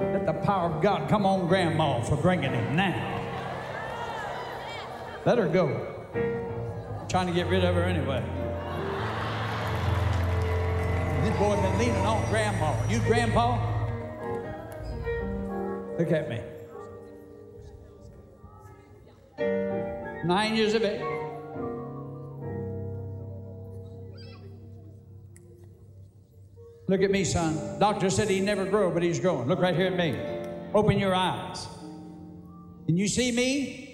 Let 0.00 0.26
the 0.26 0.32
power 0.44 0.74
of 0.74 0.82
God 0.82 1.08
come 1.08 1.24
on 1.24 1.46
Grandma 1.46 2.02
for 2.02 2.16
bringing 2.16 2.52
him 2.52 2.74
now. 2.74 3.20
Let 5.24 5.38
her 5.38 5.46
go. 5.48 5.86
I'm 6.98 7.06
trying 7.06 7.28
to 7.28 7.32
get 7.32 7.46
rid 7.46 7.64
of 7.64 7.76
her 7.76 7.84
anyway. 7.84 8.24
This 11.22 11.38
boy 11.38 11.54
been 11.62 11.78
leaning 11.78 12.04
on 12.04 12.28
Grandma. 12.28 12.74
You 12.88 12.98
Grandpa? 13.02 13.79
Look 16.00 16.12
at 16.12 16.30
me. 16.30 16.40
Nine 20.24 20.56
years 20.56 20.72
of 20.72 20.82
age. 20.82 21.02
Look 26.88 27.02
at 27.02 27.10
me, 27.10 27.22
son. 27.24 27.78
Doctor 27.78 28.08
said 28.08 28.30
he'd 28.30 28.44
never 28.44 28.64
grow, 28.64 28.90
but 28.90 29.02
he's 29.02 29.20
growing. 29.20 29.46
Look 29.46 29.60
right 29.60 29.76
here 29.76 29.88
at 29.88 29.96
me. 29.98 30.18
Open 30.72 30.98
your 30.98 31.14
eyes. 31.14 31.68
Can 32.86 32.96
you 32.96 33.06
see 33.06 33.30
me? 33.30 33.89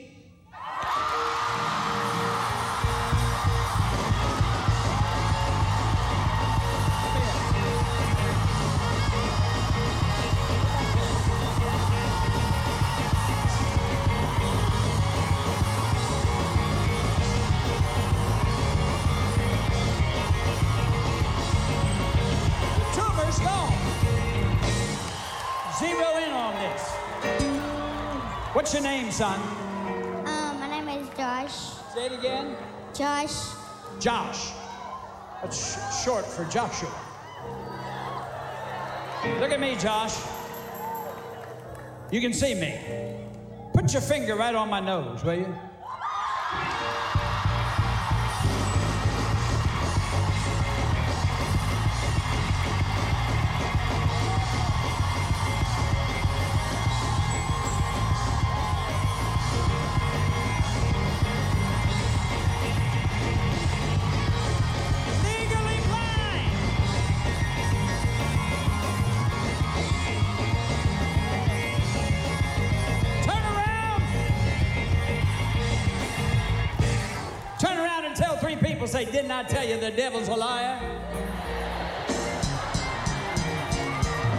Zero 25.78 26.16
in 26.16 26.30
on 26.30 26.54
this. 26.54 26.90
What's 28.54 28.72
your 28.72 28.82
name, 28.82 29.10
son? 29.10 29.38
Um, 30.26 30.58
my 30.58 30.68
name 30.70 30.88
is 30.88 31.06
Josh. 31.14 31.52
Say 31.92 32.06
it 32.06 32.12
again. 32.12 32.56
Josh. 32.94 33.52
Josh. 34.00 34.52
That's 35.42 35.74
sh- 35.74 36.04
short 36.04 36.24
for 36.24 36.44
Joshua. 36.46 36.88
Look 39.38 39.50
at 39.50 39.60
me, 39.60 39.76
Josh. 39.76 40.16
You 42.10 42.22
can 42.22 42.32
see 42.32 42.54
me. 42.54 43.18
Put 43.74 43.92
your 43.92 44.00
finger 44.00 44.34
right 44.34 44.54
on 44.54 44.70
my 44.70 44.80
nose, 44.80 45.22
will 45.24 45.34
you? 45.34 45.54
Say, 78.96 79.04
Didn't 79.04 79.30
I 79.30 79.42
tell 79.42 79.66
you 79.66 79.78
the 79.78 79.90
devil's 79.90 80.28
a 80.28 80.34
liar? 80.34 80.80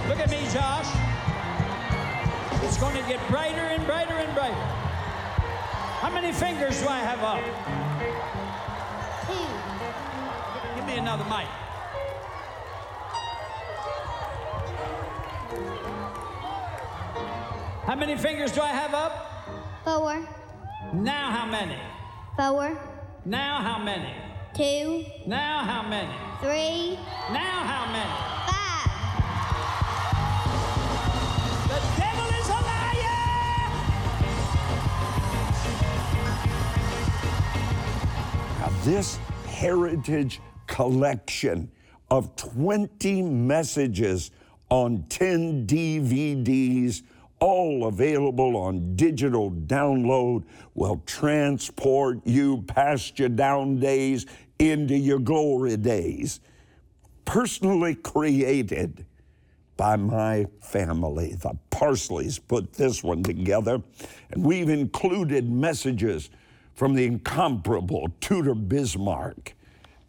Look 0.07 0.19
at 0.19 0.29
me, 0.31 0.41
Josh. 0.51 0.89
It's 2.63 2.77
going 2.77 2.95
to 2.95 3.07
get 3.07 3.19
brighter 3.29 3.67
and 3.75 3.85
brighter 3.85 4.13
and 4.13 4.33
brighter. 4.33 4.65
How 6.01 6.09
many 6.09 6.31
fingers 6.31 6.81
do 6.81 6.87
I 6.87 6.99
have 6.99 7.21
up? 7.21 7.41
Two. 9.27 9.47
Give 10.75 10.85
me 10.87 10.97
another 10.97 11.25
mic. 11.25 11.47
How 17.85 17.95
many 17.95 18.17
fingers 18.17 18.51
do 18.51 18.61
I 18.61 18.69
have 18.69 18.93
up? 18.93 19.13
Four. 19.83 20.27
Now 20.93 21.29
how 21.31 21.45
many? 21.45 21.77
Four. 22.35 22.77
Now 23.25 23.61
how 23.61 23.77
many? 23.77 24.26
Two. 24.57 25.05
Now 25.27 25.59
how 25.63 25.83
many? 25.87 26.11
Three. 26.41 26.97
Now 27.31 27.61
how 27.61 27.85
many? 27.91 28.09
Five. 28.49 28.89
The 31.69 31.79
devil 32.01 32.25
is 32.39 32.49
a 32.49 32.59
liar! 32.65 33.21
Now, 38.59 38.71
this 38.83 39.19
heritage 39.45 40.41
collection 40.65 41.69
of 42.09 42.35
20 42.35 43.21
messages 43.21 44.31
on 44.69 45.05
10 45.09 45.67
DVDs, 45.67 47.03
all 47.39 47.85
available 47.85 48.57
on 48.57 48.95
digital 48.95 49.51
download, 49.51 50.45
will 50.73 51.03
transport 51.05 52.25
you 52.25 52.63
past 52.63 53.19
your 53.19 53.29
down 53.29 53.79
days 53.79 54.25
into 54.59 54.95
your 54.95 55.19
glory 55.19 55.77
days. 55.77 56.39
Personally 57.25 57.95
created 57.95 59.05
by 59.75 59.95
my 59.95 60.47
family. 60.61 61.35
The 61.35 61.57
Parsleys 61.69 62.39
put 62.39 62.73
this 62.73 63.03
one 63.03 63.23
together, 63.23 63.81
and 64.31 64.43
we've 64.43 64.69
included 64.69 65.49
messages 65.49 66.29
from 66.73 66.93
the 66.93 67.05
incomparable 67.05 68.07
Tudor 68.19 68.55
Bismarck 68.55 69.53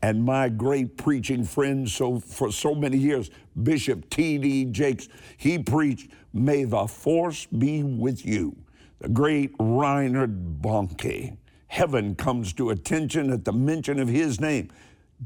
and 0.02 0.24
my 0.24 0.48
great 0.48 0.96
preaching 0.96 1.44
friend 1.44 1.88
so 1.88 2.20
for 2.20 2.52
so 2.52 2.74
many 2.74 2.96
years, 2.96 3.30
Bishop 3.62 4.08
T.D. 4.10 4.66
Jakes. 4.66 5.08
He 5.36 5.58
preached, 5.58 6.10
May 6.32 6.64
the 6.64 6.86
force 6.86 7.46
be 7.46 7.82
with 7.82 8.24
you. 8.24 8.56
The 9.00 9.08
great 9.08 9.54
Reinhard 9.58 10.60
Bonnke. 10.62 11.36
Heaven 11.68 12.14
comes 12.14 12.52
to 12.54 12.70
attention 12.70 13.30
at 13.30 13.44
the 13.44 13.52
mention 13.52 14.00
of 14.00 14.08
his 14.08 14.40
name. 14.40 14.70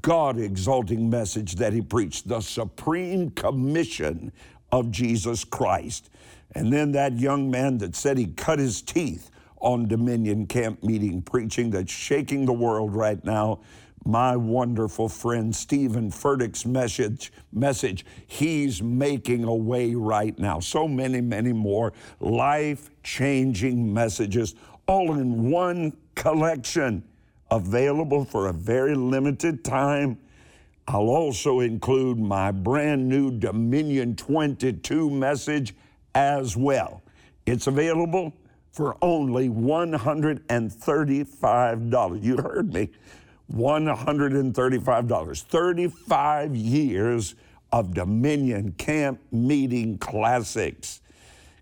God 0.01 0.39
exalting 0.39 1.11
message 1.11 1.57
that 1.57 1.73
he 1.73 1.81
preached, 1.81 2.29
the 2.29 2.41
supreme 2.41 3.31
commission 3.31 4.33
of 4.71 4.91
Jesus 4.91 5.45
Christ. 5.45 6.11
And 6.55 6.73
then 6.73 6.93
that 6.93 7.19
young 7.19 7.51
man 7.51 7.79
that 7.79 7.95
said 7.95 8.19
he 8.19 8.27
cut 8.27 8.59
his 8.59 8.83
teeth 8.83 9.31
on 9.61 9.87
Dominion 9.87 10.47
Camp 10.47 10.83
meeting 10.83 11.23
preaching 11.23 11.71
that's 11.71 11.93
shaking 11.93 12.47
the 12.47 12.53
world 12.53 12.95
right 12.95 13.23
now. 13.25 13.61
My 14.05 14.37
wonderful 14.37 15.09
friend 15.09 15.55
Stephen 15.55 16.11
Furtick's 16.11 16.67
message, 16.67 17.33
message, 17.53 18.05
he's 18.27 18.83
making 18.83 19.45
a 19.45 19.55
way 19.55 19.95
right 19.95 20.37
now. 20.41 20.59
So 20.59 20.89
many, 20.89 21.21
many 21.21 21.53
more 21.53 21.93
life 22.19 22.91
changing 23.05 23.95
messages, 23.95 24.57
all 24.87 25.15
in 25.15 25.51
one 25.51 25.93
collection 26.15 27.03
available 27.51 28.25
for 28.25 28.47
a 28.49 28.53
very 28.53 28.95
limited 28.95 29.65
time. 29.65 30.19
I'll 30.89 31.11
also 31.11 31.61
include 31.61 32.19
my 32.19 32.51
brand 32.51 33.09
new 33.09 33.31
Dominion 33.31 34.17
22 34.17 35.11
message 35.11 35.75
as 36.15 36.57
well. 36.57 37.03
It's 37.47 37.67
available 37.67 38.33
for 38.73 38.97
only 39.03 39.49
$135. 39.49 42.23
You 42.23 42.37
heard 42.39 42.73
me. 42.73 42.89
$135. 43.53 45.43
35 45.43 46.57
years 46.57 47.35
of 47.71 47.93
Dominion 47.95 48.73
Camp 48.73 49.21
Meeting 49.31 49.99
Classics. 49.99 51.03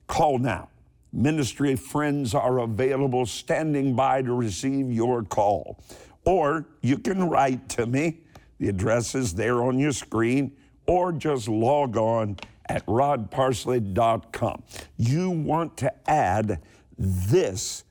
Call 0.06 0.38
now. 0.38 0.68
Ministry 1.12 1.75
friends 1.75 2.35
are 2.35 2.59
available, 2.59 3.27
standing 3.27 3.94
by 3.94 4.23
to 4.23 4.33
receive 4.33 4.92
your 4.92 5.25
call. 5.25 5.79
Or 6.25 6.66
you 6.83 6.99
can 6.99 7.29
write 7.29 7.68
to 7.70 7.87
me. 7.87 8.20
The 8.59 8.68
address 8.68 9.14
is 9.14 9.35
there 9.35 9.62
on 9.62 9.79
your 9.79 9.92
screen, 9.92 10.53
or 10.87 11.12
just 11.12 11.49
log 11.49 11.96
on 11.96 12.37
at 12.68 12.87
rodparsley.com. 12.87 14.62
You 14.96 15.31
want 15.31 15.77
to 15.79 15.92
add 16.11 16.61
this 16.96 17.85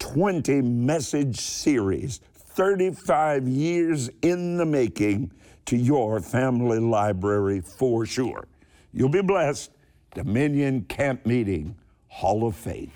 20 0.00 0.60
message 0.60 1.40
series, 1.40 2.20
35 2.34 3.48
years 3.48 4.10
in 4.22 4.56
the 4.56 4.66
making, 4.66 5.32
to 5.66 5.76
your 5.76 6.20
family 6.20 6.78
library 6.78 7.60
for 7.60 8.04
sure. 8.04 8.48
You'll 8.92 9.08
be 9.08 9.22
blessed. 9.22 9.70
Dominion 10.14 10.82
Camp 10.82 11.24
Meeting 11.26 11.76
Hall 12.08 12.46
of 12.46 12.56
Fame. 12.56 12.90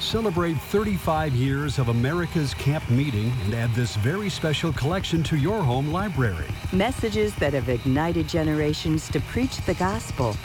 Celebrate 0.00 0.54
35 0.54 1.34
years 1.34 1.78
of 1.78 1.88
America's 1.88 2.52
Camp 2.54 2.88
Meeting 2.90 3.32
and 3.44 3.54
add 3.54 3.72
this 3.74 3.96
very 3.96 4.28
special 4.28 4.72
collection 4.72 5.22
to 5.22 5.36
your 5.36 5.62
home 5.62 5.90
library. 5.92 6.46
Messages 6.72 7.34
that 7.36 7.54
have 7.54 7.68
ignited 7.68 8.28
generations 8.28 9.08
to 9.08 9.20
preach 9.20 9.56
the 9.62 9.74
gospel. 9.74 10.36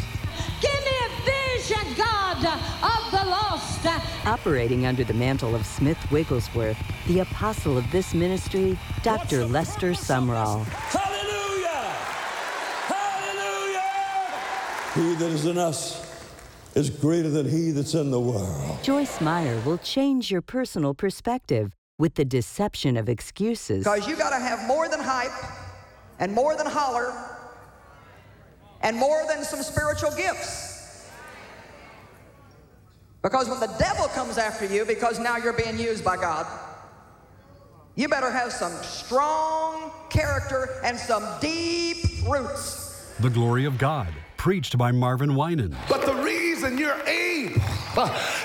Give 0.62 0.72
me 0.72 0.92
a 1.06 1.58
vision, 1.58 1.94
God, 1.98 2.38
of 2.46 3.12
the 3.12 3.30
lost. 3.30 3.86
Operating 4.26 4.86
under 4.86 5.04
the 5.04 5.14
mantle 5.14 5.56
of 5.56 5.66
Smith 5.66 6.00
Wigglesworth, 6.10 6.78
the 7.08 7.20
apostle 7.20 7.78
of 7.78 7.92
this 7.92 8.14
ministry, 8.14 8.78
Dr. 9.04 9.46
Lester 9.46 9.92
Sumrall. 9.92 10.64
Hallelujah! 10.66 11.90
Hallelujah! 13.36 14.32
He 14.94 15.16
that 15.16 15.32
is 15.32 15.46
in 15.46 15.58
us 15.58 16.09
is 16.76 16.90
greater 16.90 17.30
than 17.30 17.50
he 17.50 17.72
that's 17.72 17.94
in 17.94 18.12
the 18.12 18.20
world. 18.20 18.84
Joyce 18.84 19.20
Meyer 19.22 19.60
will 19.66 19.78
change 19.80 20.32
your 20.32 20.42
personal 20.42 20.94
perspective 20.94 21.76
with 21.98 22.16
the 22.16 22.26
deception 22.26 22.96
of 22.96 23.10
excuses. 23.10 23.84
Because 23.84 24.08
you 24.08 24.16
got 24.16 24.30
to 24.30 24.40
have 24.40 24.66
more 24.68 24.88
than 24.88 25.00
hype 25.00 25.32
and 26.20 26.34
more 26.34 26.56
than 26.56 26.66
holler 26.66 27.14
and 28.82 28.96
more 28.96 29.24
than 29.28 29.44
some 29.44 29.62
spiritual 29.62 30.12
gifts. 30.16 31.10
Because 33.22 33.50
when 33.50 33.60
the 33.60 33.76
devil 33.78 34.08
comes 34.08 34.38
after 34.38 34.66
you, 34.66 34.86
because 34.86 35.20
now 35.20 35.36
you're 35.36 35.52
being 35.52 35.78
used 35.78 36.06
by 36.06 36.16
God, 36.16 36.48
you 37.96 38.08
better 38.08 38.32
have 38.32 38.54
some 38.54 38.72
strong 38.82 39.92
character 40.10 40.70
and 40.86 40.98
some 40.98 41.26
deep 41.42 41.98
roots. 42.26 43.14
The 43.20 43.30
Glory 43.30 43.66
of 43.66 43.78
God, 43.78 44.08
preached 44.38 44.78
by 44.78 44.94
Marvin 44.94 45.36
Winans. 45.36 45.76
You're 46.90 47.08
able 47.08 47.62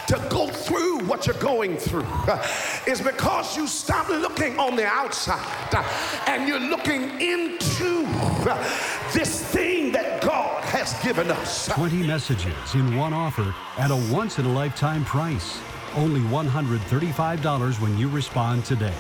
to 0.08 0.28
go 0.28 0.48
through 0.48 0.98
what 1.06 1.26
you're 1.26 1.34
going 1.36 1.78
through 1.78 2.04
uh, 2.28 2.46
is 2.86 3.00
because 3.00 3.56
you 3.56 3.66
stop 3.66 4.10
looking 4.10 4.58
on 4.58 4.76
the 4.76 4.84
outside 4.84 5.74
uh, 5.74 5.82
and 6.26 6.46
you're 6.46 6.60
looking 6.60 7.04
into 7.22 8.04
uh, 8.06 8.62
this 9.14 9.42
thing 9.46 9.92
that 9.92 10.20
God 10.20 10.62
has 10.64 10.92
given 11.02 11.30
us. 11.30 11.68
20 11.68 12.06
messages 12.06 12.74
in 12.74 12.96
one 12.96 13.14
offer 13.14 13.54
at 13.78 13.90
a 13.90 14.12
once 14.12 14.38
in 14.38 14.44
a 14.44 14.52
lifetime 14.52 15.06
price. 15.06 15.58
Only 15.96 16.20
$135 16.20 17.80
when 17.80 17.96
you 17.96 18.10
respond 18.10 18.66
today. 18.66 18.92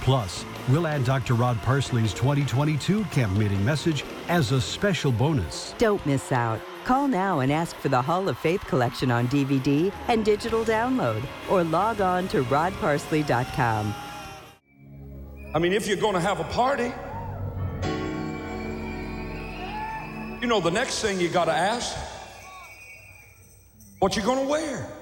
Plus, 0.00 0.44
we'll 0.68 0.86
add 0.86 1.04
Dr. 1.04 1.34
Rod 1.34 1.60
Parsley's 1.62 2.12
2022 2.14 3.04
camp 3.04 3.36
meeting 3.36 3.64
message 3.64 4.04
as 4.28 4.52
a 4.52 4.60
special 4.60 5.12
bonus. 5.12 5.74
Don't 5.78 6.04
miss 6.06 6.32
out. 6.32 6.60
Call 6.84 7.08
now 7.08 7.40
and 7.40 7.52
ask 7.52 7.76
for 7.76 7.88
the 7.88 8.00
Hall 8.00 8.28
of 8.28 8.38
Faith 8.38 8.64
collection 8.66 9.10
on 9.10 9.28
DVD 9.28 9.92
and 10.08 10.24
digital 10.24 10.64
download, 10.64 11.22
or 11.50 11.62
log 11.64 12.00
on 12.00 12.28
to 12.28 12.42
rodparsley.com. 12.44 13.94
I 15.54 15.58
mean, 15.58 15.72
if 15.72 15.86
you're 15.86 15.96
going 15.96 16.14
to 16.14 16.20
have 16.20 16.40
a 16.40 16.44
party, 16.44 16.92
you 20.40 20.46
know, 20.46 20.60
the 20.60 20.70
next 20.70 21.00
thing 21.00 21.20
you 21.20 21.28
got 21.28 21.46
to 21.46 21.52
ask, 21.52 21.96
what 23.98 24.14
you're 24.14 24.24
going 24.24 24.44
to 24.44 24.50
wear? 24.50 24.94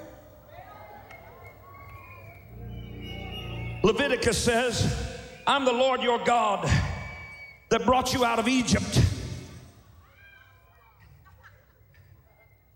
Leviticus 3.83 4.39
says, 4.39 5.16
I'm 5.47 5.65
the 5.65 5.73
Lord 5.73 6.03
your 6.03 6.19
God 6.19 6.69
that 7.69 7.85
brought 7.85 8.13
you 8.13 8.25
out 8.25 8.41
of 8.41 8.49
Egypt 8.49 9.01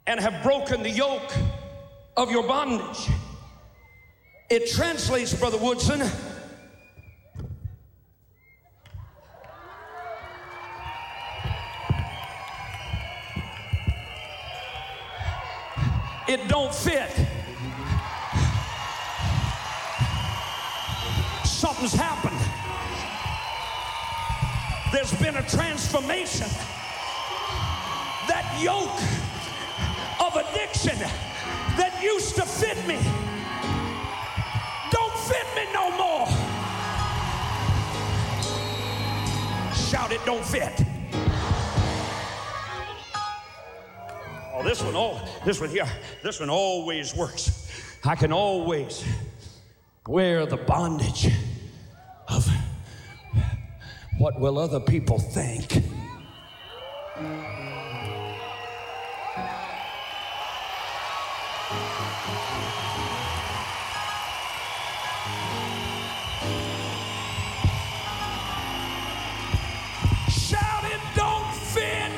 and 0.07 0.21
have 0.21 0.43
broken 0.43 0.83
the 0.83 0.91
yoke 0.91 1.33
of 2.17 2.31
your 2.31 2.47
bondage. 2.47 3.09
It 4.49 4.71
translates, 4.71 5.35
Brother 5.35 5.59
Woodson, 5.59 6.01
it 16.29 16.49
don't 16.49 16.75
fit. 16.75 17.11
Something's 21.45 21.93
happened. 21.95 22.20
There's 24.93 25.13
been 25.15 25.37
a 25.37 25.43
transformation. 25.49 26.49
That 28.29 28.59
yoke 28.61 29.01
of 30.21 30.37
addiction 30.37 30.99
that 31.79 32.01
used 32.03 32.35
to 32.37 32.43
fit 32.43 32.77
me 32.87 32.99
don't 34.91 35.17
fit 35.17 35.47
me 35.55 35.73
no 35.73 35.91
more. 35.97 36.27
Shout 39.75 40.11
it, 40.13 40.21
don't 40.25 40.45
fit. 40.45 40.85
Oh, 44.53 44.63
this 44.65 44.83
one, 44.83 44.95
oh, 44.97 45.21
this 45.45 45.61
one 45.61 45.71
here, 45.71 45.87
this 46.23 46.41
one 46.41 46.51
always 46.51 47.15
works. 47.15 47.71
I 48.05 48.17
can 48.17 48.33
always 48.33 49.05
wear 50.07 50.47
the 50.47 50.57
bondage 50.57 51.29
of 52.29 52.47
what 54.21 54.39
will 54.39 54.59
other 54.59 54.79
people 54.79 55.19
think. 55.19 55.83
Shout 70.29 70.85
it, 70.85 71.01
don't 71.17 71.55
fit. 71.55 72.13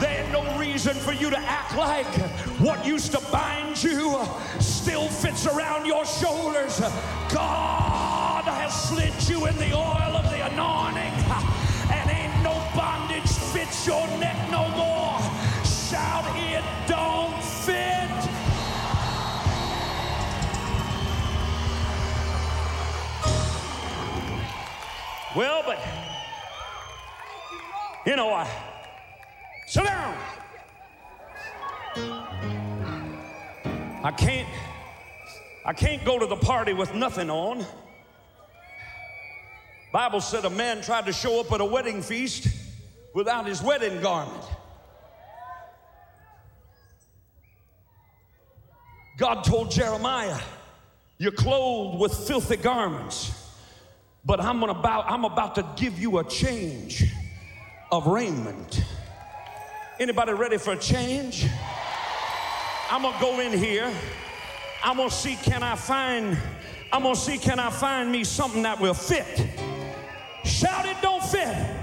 There 0.00 0.32
no 0.32 0.58
reason 0.58 0.96
for 0.96 1.12
you 1.12 1.30
to 1.30 1.38
act 1.38 1.76
like 1.76 2.12
what 2.58 2.84
used 2.84 3.12
to 3.12 3.20
bind 3.30 3.80
you 3.80 4.18
still 4.58 5.06
fits 5.06 5.46
around 5.46 5.86
your 5.86 6.04
shoulders. 6.04 6.80
God 7.32 7.89
has 8.44 8.88
slit 8.88 9.28
you 9.28 9.46
in 9.46 9.56
the 9.56 9.72
oil 9.74 10.16
of 10.16 10.24
the 10.30 10.44
anointing, 10.52 11.12
and 11.92 12.10
ain't 12.10 12.42
no 12.42 12.54
bondage 12.74 13.30
fits 13.52 13.86
your 13.86 14.06
neck 14.18 14.36
no 14.50 14.68
more. 14.76 15.18
Shout 15.64 16.24
it, 16.36 16.64
don't 16.86 17.42
fit. 17.42 17.90
Well, 25.36 25.62
but 25.64 25.78
you 28.06 28.16
know, 28.16 28.32
I 28.32 28.48
sit 29.66 29.84
down. 29.84 30.16
I 34.02 34.10
can't 34.12 34.48
I 35.64 35.72
can't 35.74 36.04
go 36.04 36.18
to 36.18 36.26
the 36.26 36.36
party 36.36 36.72
with 36.72 36.94
nothing 36.94 37.28
on. 37.28 37.64
Bible 39.92 40.20
said 40.20 40.44
a 40.44 40.50
man 40.50 40.82
tried 40.82 41.06
to 41.06 41.12
show 41.12 41.40
up 41.40 41.50
at 41.52 41.60
a 41.60 41.64
wedding 41.64 42.00
feast 42.00 42.46
without 43.12 43.46
his 43.46 43.60
wedding 43.60 44.00
garment. 44.00 44.44
God 49.18 49.42
told 49.42 49.70
Jeremiah, 49.70 50.38
You're 51.18 51.32
clothed 51.32 52.00
with 52.00 52.14
filthy 52.14 52.56
garments, 52.56 53.32
but 54.24 54.40
I'm 54.40 54.62
about, 54.62 55.10
I'm 55.10 55.24
about 55.24 55.56
to 55.56 55.66
give 55.76 55.98
you 55.98 56.18
a 56.18 56.24
change 56.24 57.04
of 57.90 58.06
raiment. 58.06 58.82
Anybody 59.98 60.32
ready 60.32 60.56
for 60.56 60.72
a 60.72 60.78
change? 60.78 61.46
I'm 62.90 63.02
gonna 63.02 63.20
go 63.20 63.40
in 63.40 63.52
here. 63.52 63.92
I'm 64.82 64.96
gonna 64.96 65.10
see 65.10 65.36
can 65.36 65.62
I 65.62 65.74
find, 65.74 66.38
I'm 66.92 67.02
gonna 67.02 67.16
see 67.16 67.38
can 67.38 67.58
I 67.58 67.70
find 67.70 68.10
me 68.10 68.24
something 68.24 68.62
that 68.62 68.80
will 68.80 68.94
fit. 68.94 69.69
Shout 70.50 70.84
it 70.84 71.00
don't 71.00 71.22
fit. 71.22 71.79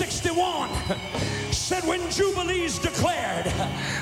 61 0.00 0.70
said, 1.52 1.84
When 1.86 2.00
Jubilee's 2.10 2.78
declared, 2.78 3.46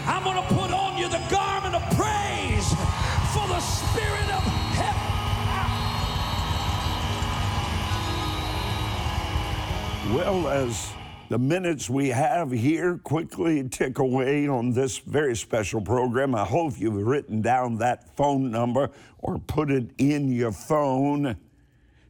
I'm 0.06 0.22
going 0.22 0.36
to 0.36 0.48
put 0.54 0.70
on 0.70 0.96
you 0.96 1.08
the 1.08 1.20
garment 1.28 1.74
of 1.74 1.82
praise 1.96 2.68
for 3.34 3.48
the 3.48 3.58
spirit 3.58 4.30
of 4.32 4.44
heaven. 4.78 5.02
Well, 10.14 10.46
as 10.46 10.92
the 11.30 11.38
minutes 11.40 11.90
we 11.90 12.10
have 12.10 12.52
here 12.52 12.98
quickly 12.98 13.68
tick 13.68 13.98
away 13.98 14.46
on 14.46 14.70
this 14.70 14.98
very 14.98 15.34
special 15.34 15.80
program, 15.80 16.32
I 16.32 16.44
hope 16.44 16.78
you've 16.78 16.94
written 16.94 17.42
down 17.42 17.78
that 17.78 18.16
phone 18.16 18.52
number 18.52 18.90
or 19.18 19.40
put 19.40 19.68
it 19.68 19.90
in 19.98 20.30
your 20.30 20.52
phone 20.52 21.36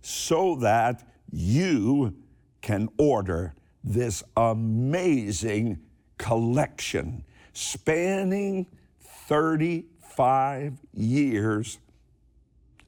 so 0.02 0.56
that 0.56 1.08
you 1.32 2.14
can 2.60 2.90
order 2.98 3.54
this 3.84 4.22
amazing 4.36 5.80
collection 6.18 7.24
spanning 7.52 8.66
35 9.00 10.74
years 10.92 11.78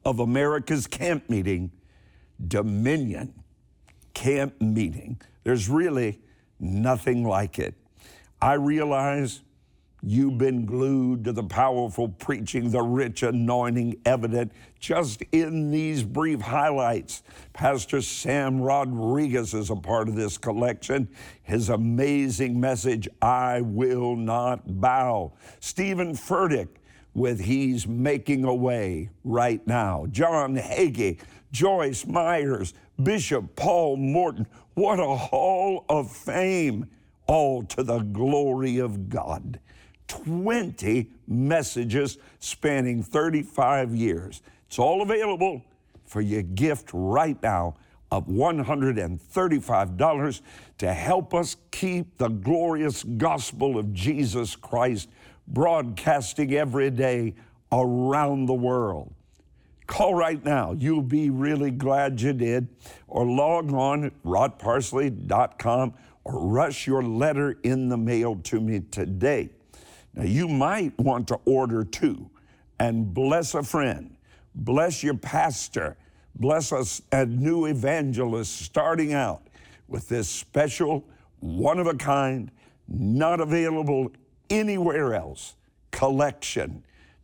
of 0.05 0.19
America's 0.21 0.87
camp 0.87 1.29
meeting, 1.29 1.71
Dominion 2.47 3.35
camp 4.15 4.61
meeting. 4.61 5.21
There's 5.45 5.69
really 5.69 6.21
nothing 6.59 7.25
like 7.25 7.59
it. 7.59 7.75
I 8.41 8.55
realize 8.55 9.41
you've 10.03 10.39
been 10.39 10.65
glued 10.65 11.25
to 11.25 11.33
the 11.33 11.43
powerful 11.43 12.09
preaching, 12.09 12.71
the 12.71 12.83
rich 12.83 13.23
anointing 13.23 14.01
evident 14.05 14.53
just 14.79 15.23
in 15.33 15.71
these 15.71 16.03
brief 16.03 16.41
highlights. 16.41 17.23
Pastor 17.53 18.01
Sam 18.01 18.61
Rodriguez 18.61 19.55
is 19.55 19.71
a 19.71 19.77
part 19.77 20.09
of 20.09 20.17
this 20.17 20.39
collection. 20.39 21.09
His 21.43 21.69
amazing 21.69 22.59
message, 22.59 23.09
I 23.21 23.61
Will 23.61 24.17
Not 24.17 24.81
Bow. 24.81 25.33
Stephen 25.61 26.15
Furtick 26.15 26.69
with 27.13 27.41
He's 27.41 27.87
Making 27.87 28.45
a 28.45 28.55
Way 28.55 29.11
right 29.25 29.65
now. 29.67 30.07
John 30.11 30.57
Hagee, 30.57 31.19
Joyce 31.53 32.07
Myers, 32.07 32.73
Bishop 33.03 33.57
Paul 33.57 33.97
Morton. 33.97 34.47
What 34.75 35.01
a 35.01 35.17
hall 35.17 35.85
of 35.89 36.11
fame, 36.11 36.87
all 37.27 37.63
to 37.65 37.83
the 37.83 37.99
glory 37.99 38.79
of 38.79 39.09
God. 39.09 39.59
20 40.11 41.09
messages 41.29 42.19
spanning 42.41 43.03
35 43.03 43.95
years. 43.95 44.43
It's 44.67 44.79
all 44.79 45.01
available 45.03 45.65
for 46.05 46.21
your 46.21 46.43
gift 46.43 46.91
right 46.93 47.43
now 47.43 47.77
of 48.11 48.27
$135 48.27 50.41
to 50.79 50.93
help 50.93 51.33
us 51.33 51.57
keep 51.71 52.19
the 52.19 52.29
glorious 52.29 53.05
gospel 53.05 53.79
of 53.79 53.95
Jesus 53.95 54.57
Christ 54.57 55.09
broadcasting 55.47 56.55
every 56.55 56.91
day 56.91 57.37
around 57.71 58.47
the 58.47 58.55
world. 58.55 59.15
Call 59.87 60.17
right 60.17 60.45
now. 60.45 60.73
You'll 60.73 61.03
be 61.03 61.31
really 61.31 61.71
glad 61.71 62.21
you 62.21 62.33
did. 62.33 62.67
Or 63.07 63.25
log 63.25 63.73
on 63.73 64.07
at 64.07 64.21
rodparsley.com 64.25 65.95
or 66.25 66.49
rush 66.49 66.89
your 66.89 67.05
letter 67.05 67.57
in 67.63 67.89
the 67.89 67.97
mail 67.97 68.35
to 68.45 68.61
me 68.61 68.81
today. 68.91 69.51
Now, 70.15 70.25
you 70.25 70.49
might 70.49 70.99
want 70.99 71.29
to 71.29 71.39
order 71.45 71.85
two. 71.85 72.31
And 72.79 73.13
bless 73.13 73.55
a 73.55 73.63
friend, 73.63 74.17
bless 74.55 75.03
your 75.03 75.17
pastor, 75.17 75.99
bless 76.35 76.73
us 76.73 77.03
a 77.13 77.27
new 77.27 77.67
evangelist 77.67 78.63
starting 78.63 79.13
out 79.13 79.43
with 79.87 80.09
this 80.09 80.29
special, 80.29 81.05
one 81.41 81.79
of 81.79 81.87
a 81.87 81.95
kind, 81.95 82.51
not 82.89 83.41
available 83.41 84.11
anywhere 84.49 85.15
else 85.15 85.57
collection, 85.91 86.83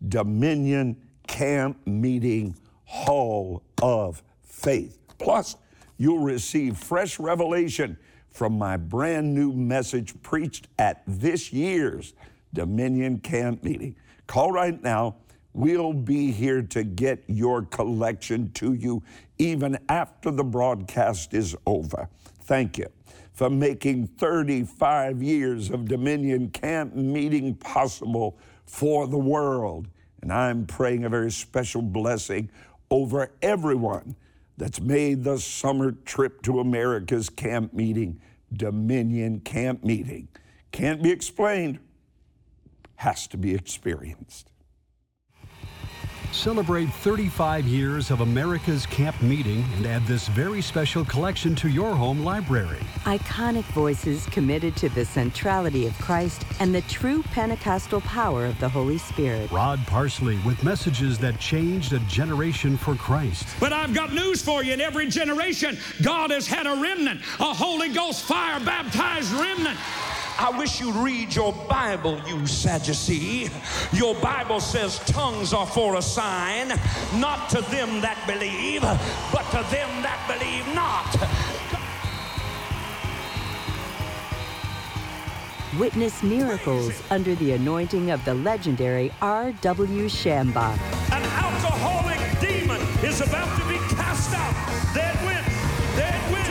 Dominion 0.08 0.96
Camp 1.26 1.78
Meeting 1.86 2.54
Hall 2.84 3.62
of 3.80 4.22
Faith. 4.42 4.98
Plus, 5.18 5.56
you'll 5.96 6.18
receive 6.18 6.76
fresh 6.76 7.18
revelation 7.18 7.96
from 8.28 8.58
my 8.58 8.76
brand 8.76 9.34
new 9.34 9.52
message 9.52 10.20
preached 10.22 10.68
at 10.78 11.02
this 11.06 11.52
year's 11.52 12.12
Dominion 12.56 13.18
Camp 13.18 13.62
meeting. 13.62 13.94
Call 14.26 14.50
right 14.50 14.82
now. 14.82 15.16
We'll 15.52 15.92
be 15.92 16.32
here 16.32 16.62
to 16.62 16.84
get 16.84 17.22
your 17.26 17.62
collection 17.62 18.50
to 18.52 18.72
you 18.72 19.02
even 19.38 19.78
after 19.90 20.30
the 20.30 20.42
broadcast 20.42 21.34
is 21.34 21.54
over. 21.66 22.08
Thank 22.44 22.78
you 22.78 22.86
for 23.34 23.50
making 23.50 24.06
35 24.06 25.22
years 25.22 25.70
of 25.70 25.86
Dominion 25.86 26.48
Camp 26.48 26.94
meeting 26.94 27.54
possible 27.56 28.38
for 28.64 29.06
the 29.06 29.18
world. 29.18 29.88
And 30.22 30.32
I'm 30.32 30.64
praying 30.66 31.04
a 31.04 31.10
very 31.10 31.30
special 31.30 31.82
blessing 31.82 32.50
over 32.90 33.32
everyone 33.42 34.16
that's 34.56 34.80
made 34.80 35.24
the 35.24 35.38
summer 35.38 35.92
trip 35.92 36.40
to 36.42 36.60
America's 36.60 37.28
camp 37.28 37.74
meeting, 37.74 38.18
Dominion 38.54 39.40
Camp 39.40 39.84
Meeting. 39.84 40.28
Can't 40.72 41.02
be 41.02 41.10
explained, 41.10 41.80
has 42.96 43.26
to 43.28 43.36
be 43.36 43.54
experienced. 43.54 44.50
Celebrate 46.32 46.90
35 46.90 47.66
years 47.66 48.10
of 48.10 48.20
America's 48.20 48.84
Camp 48.86 49.20
Meeting 49.22 49.64
and 49.76 49.86
add 49.86 50.04
this 50.06 50.28
very 50.28 50.60
special 50.60 51.04
collection 51.04 51.54
to 51.56 51.68
your 51.68 51.94
home 51.94 52.24
library. 52.24 52.80
Iconic 53.04 53.64
voices 53.72 54.26
committed 54.26 54.76
to 54.76 54.90
the 54.90 55.04
centrality 55.04 55.86
of 55.86 55.98
Christ 55.98 56.44
and 56.60 56.74
the 56.74 56.82
true 56.82 57.22
Pentecostal 57.22 58.02
power 58.02 58.44
of 58.44 58.58
the 58.60 58.68
Holy 58.68 58.98
Spirit. 58.98 59.50
Rod 59.50 59.80
Parsley 59.86 60.38
with 60.44 60.62
messages 60.62 61.18
that 61.18 61.40
changed 61.40 61.94
a 61.94 62.00
generation 62.00 62.76
for 62.76 62.96
Christ. 62.96 63.46
But 63.58 63.72
I've 63.72 63.94
got 63.94 64.12
news 64.12 64.42
for 64.42 64.62
you. 64.62 64.74
In 64.74 64.80
every 64.82 65.08
generation, 65.08 65.78
God 66.02 66.30
has 66.30 66.46
had 66.46 66.66
a 66.66 66.74
remnant, 66.74 67.20
a 67.40 67.54
Holy 67.54 67.88
Ghost 67.88 68.24
fire 68.24 68.60
baptized 68.60 69.32
remnant. 69.32 69.78
I 70.38 70.50
wish 70.58 70.80
you'd 70.80 70.94
read 70.94 71.34
your 71.34 71.52
Bible, 71.68 72.20
you 72.26 72.46
Sadducee. 72.46 73.48
Your 73.92 74.14
Bible 74.16 74.60
says 74.60 74.98
tongues 75.06 75.54
are 75.54 75.66
for 75.66 75.96
a 75.96 76.02
sign, 76.02 76.68
not 77.14 77.48
to 77.50 77.62
them 77.62 78.02
that 78.02 78.22
believe, 78.26 78.82
but 79.32 79.44
to 79.50 79.64
them 79.70 79.88
that 80.02 80.20
believe 80.28 80.66
not. 80.74 81.16
Witness 85.80 86.22
miracles 86.22 87.02
under 87.10 87.34
the 87.36 87.52
anointing 87.52 88.10
of 88.10 88.22
the 88.26 88.34
legendary 88.34 89.10
R.W. 89.22 90.06
Schambach. 90.06 90.78
An 91.12 91.22
alcoholic 91.22 92.40
demon 92.40 92.80
is 93.02 93.22
about 93.22 93.58
to 93.58 93.68
be 93.68 93.78
cast 93.94 94.34
out. 94.34 94.94
Dead 94.94 95.16
wind, 95.24 95.46
dead 95.96 96.32
wind. 96.32 96.46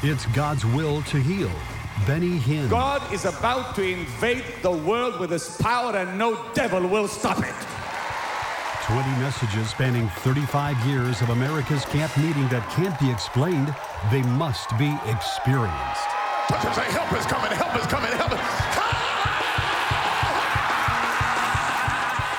It's 0.00 0.26
God's 0.26 0.64
will 0.64 1.02
to 1.02 1.18
heal. 1.18 1.50
Benny 2.06 2.38
Hinn. 2.38 2.70
God 2.70 3.02
is 3.12 3.24
about 3.24 3.74
to 3.74 3.82
invade 3.82 4.44
the 4.62 4.70
world 4.70 5.18
with 5.18 5.30
his 5.30 5.56
power, 5.60 5.96
and 5.96 6.16
no 6.16 6.38
devil 6.54 6.86
will 6.86 7.08
stop 7.08 7.38
it. 7.38 7.54
20 8.86 9.10
messages 9.18 9.70
spanning 9.70 10.08
35 10.22 10.78
years 10.86 11.20
of 11.20 11.30
America's 11.30 11.84
camp 11.86 12.16
meeting 12.16 12.46
that 12.46 12.62
can't 12.70 12.96
be 13.00 13.10
explained. 13.10 13.74
They 14.12 14.22
must 14.22 14.70
be 14.78 14.96
experienced. 15.06 16.08
Touch 16.46 16.64
and 16.64 16.74
say, 16.76 16.84
help 16.94 17.12
is 17.18 17.26
coming, 17.26 17.50
help 17.50 17.74
is 17.74 17.86
coming, 17.86 18.12
help 18.12 18.32
is 18.32 18.68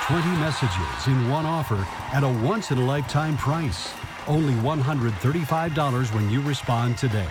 20 0.07 0.27
messages 0.39 1.07
in 1.07 1.29
one 1.29 1.45
offer 1.45 1.85
at 2.13 2.23
a 2.23 2.29
once 2.47 2.71
in 2.71 2.77
a 2.77 2.83
lifetime 2.85 3.37
price. 3.37 3.93
Only 4.27 4.53
$135 4.55 6.15
when 6.15 6.29
you 6.31 6.41
respond 6.41 6.97
today. 6.97 7.27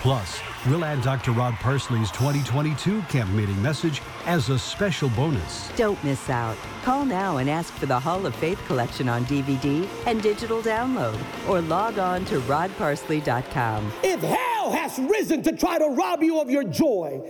Plus, 0.00 0.40
we'll 0.66 0.84
add 0.84 1.02
Dr. 1.02 1.32
Rod 1.32 1.54
Parsley's 1.54 2.12
2022 2.12 3.02
camp 3.02 3.30
meeting 3.30 3.60
message 3.60 4.00
as 4.26 4.48
a 4.48 4.56
special 4.56 5.08
bonus. 5.10 5.72
Don't 5.74 6.02
miss 6.04 6.30
out. 6.30 6.56
Call 6.84 7.04
now 7.04 7.38
and 7.38 7.50
ask 7.50 7.74
for 7.74 7.86
the 7.86 7.98
Hall 7.98 8.24
of 8.24 8.34
Faith 8.36 8.64
collection 8.68 9.08
on 9.08 9.24
DVD 9.24 9.88
and 10.06 10.22
digital 10.22 10.62
download, 10.62 11.18
or 11.48 11.60
log 11.60 11.98
on 11.98 12.24
to 12.26 12.38
rodparsley.com. 12.42 13.92
If 14.04 14.20
hell 14.20 14.70
has 14.70 15.00
risen 15.00 15.42
to 15.42 15.52
try 15.56 15.78
to 15.78 15.88
rob 15.88 16.22
you 16.22 16.40
of 16.40 16.48
your 16.48 16.62
joy, 16.62 17.20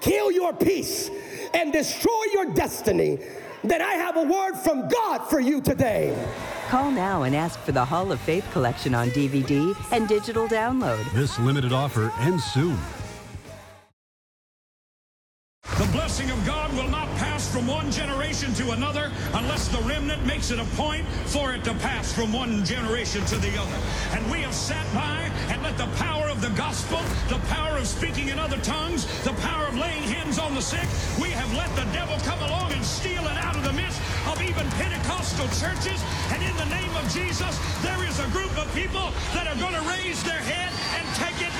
kill 0.00 0.30
your 0.30 0.52
peace, 0.52 1.10
and 1.54 1.72
destroy 1.72 2.22
your 2.32 2.54
destiny, 2.54 3.18
then 3.64 3.82
I 3.82 3.94
have 3.94 4.16
a 4.16 4.22
word 4.22 4.54
from 4.54 4.86
God 4.88 5.28
for 5.28 5.40
you 5.40 5.60
today. 5.60 6.16
Call 6.72 6.90
now 6.90 7.24
and 7.24 7.36
ask 7.36 7.60
for 7.60 7.72
the 7.72 7.84
Hall 7.84 8.12
of 8.12 8.18
Faith 8.18 8.50
collection 8.50 8.94
on 8.94 9.10
DVD 9.10 9.76
and 9.92 10.08
digital 10.08 10.48
download. 10.48 11.04
This 11.12 11.38
limited 11.38 11.70
offer 11.70 12.10
ends 12.20 12.44
soon. 12.44 12.78
From 17.52 17.66
one 17.66 17.90
generation 17.90 18.54
to 18.54 18.70
another 18.70 19.12
unless 19.34 19.68
the 19.68 19.78
remnant 19.80 20.24
makes 20.24 20.50
it 20.50 20.58
a 20.58 20.64
point 20.72 21.06
for 21.28 21.52
it 21.52 21.62
to 21.62 21.74
pass 21.84 22.10
from 22.10 22.32
one 22.32 22.64
generation 22.64 23.22
to 23.26 23.36
the 23.36 23.52
other. 23.60 23.78
And 24.12 24.24
we 24.30 24.40
have 24.40 24.54
sat 24.54 24.86
by 24.94 25.30
and 25.52 25.62
let 25.62 25.76
the 25.76 25.86
power 26.00 26.30
of 26.30 26.40
the 26.40 26.48
gospel, 26.56 26.98
the 27.28 27.38
power 27.52 27.76
of 27.76 27.86
speaking 27.86 28.28
in 28.28 28.38
other 28.38 28.56
tongues, 28.62 29.04
the 29.22 29.34
power 29.44 29.66
of 29.66 29.76
laying 29.76 30.02
hands 30.04 30.38
on 30.38 30.54
the 30.54 30.62
sick, 30.62 30.88
we 31.20 31.28
have 31.28 31.52
let 31.52 31.68
the 31.76 31.84
devil 31.92 32.16
come 32.24 32.40
along 32.48 32.72
and 32.72 32.82
steal 32.82 33.22
it 33.22 33.36
out 33.44 33.54
of 33.54 33.64
the 33.64 33.72
midst 33.74 34.00
of 34.32 34.40
even 34.40 34.64
Pentecostal 34.80 35.44
churches. 35.60 36.00
And 36.32 36.42
in 36.42 36.56
the 36.56 36.70
name 36.72 36.96
of 36.96 37.04
Jesus, 37.12 37.52
there 37.82 38.00
is 38.08 38.18
a 38.18 38.28
group 38.32 38.56
of 38.56 38.64
people 38.72 39.12
that 39.36 39.44
are 39.44 39.60
going 39.60 39.76
to 39.76 39.84
raise 39.92 40.24
their 40.24 40.40
head 40.40 40.72
and 40.96 41.04
take 41.20 41.46
it 41.46 41.52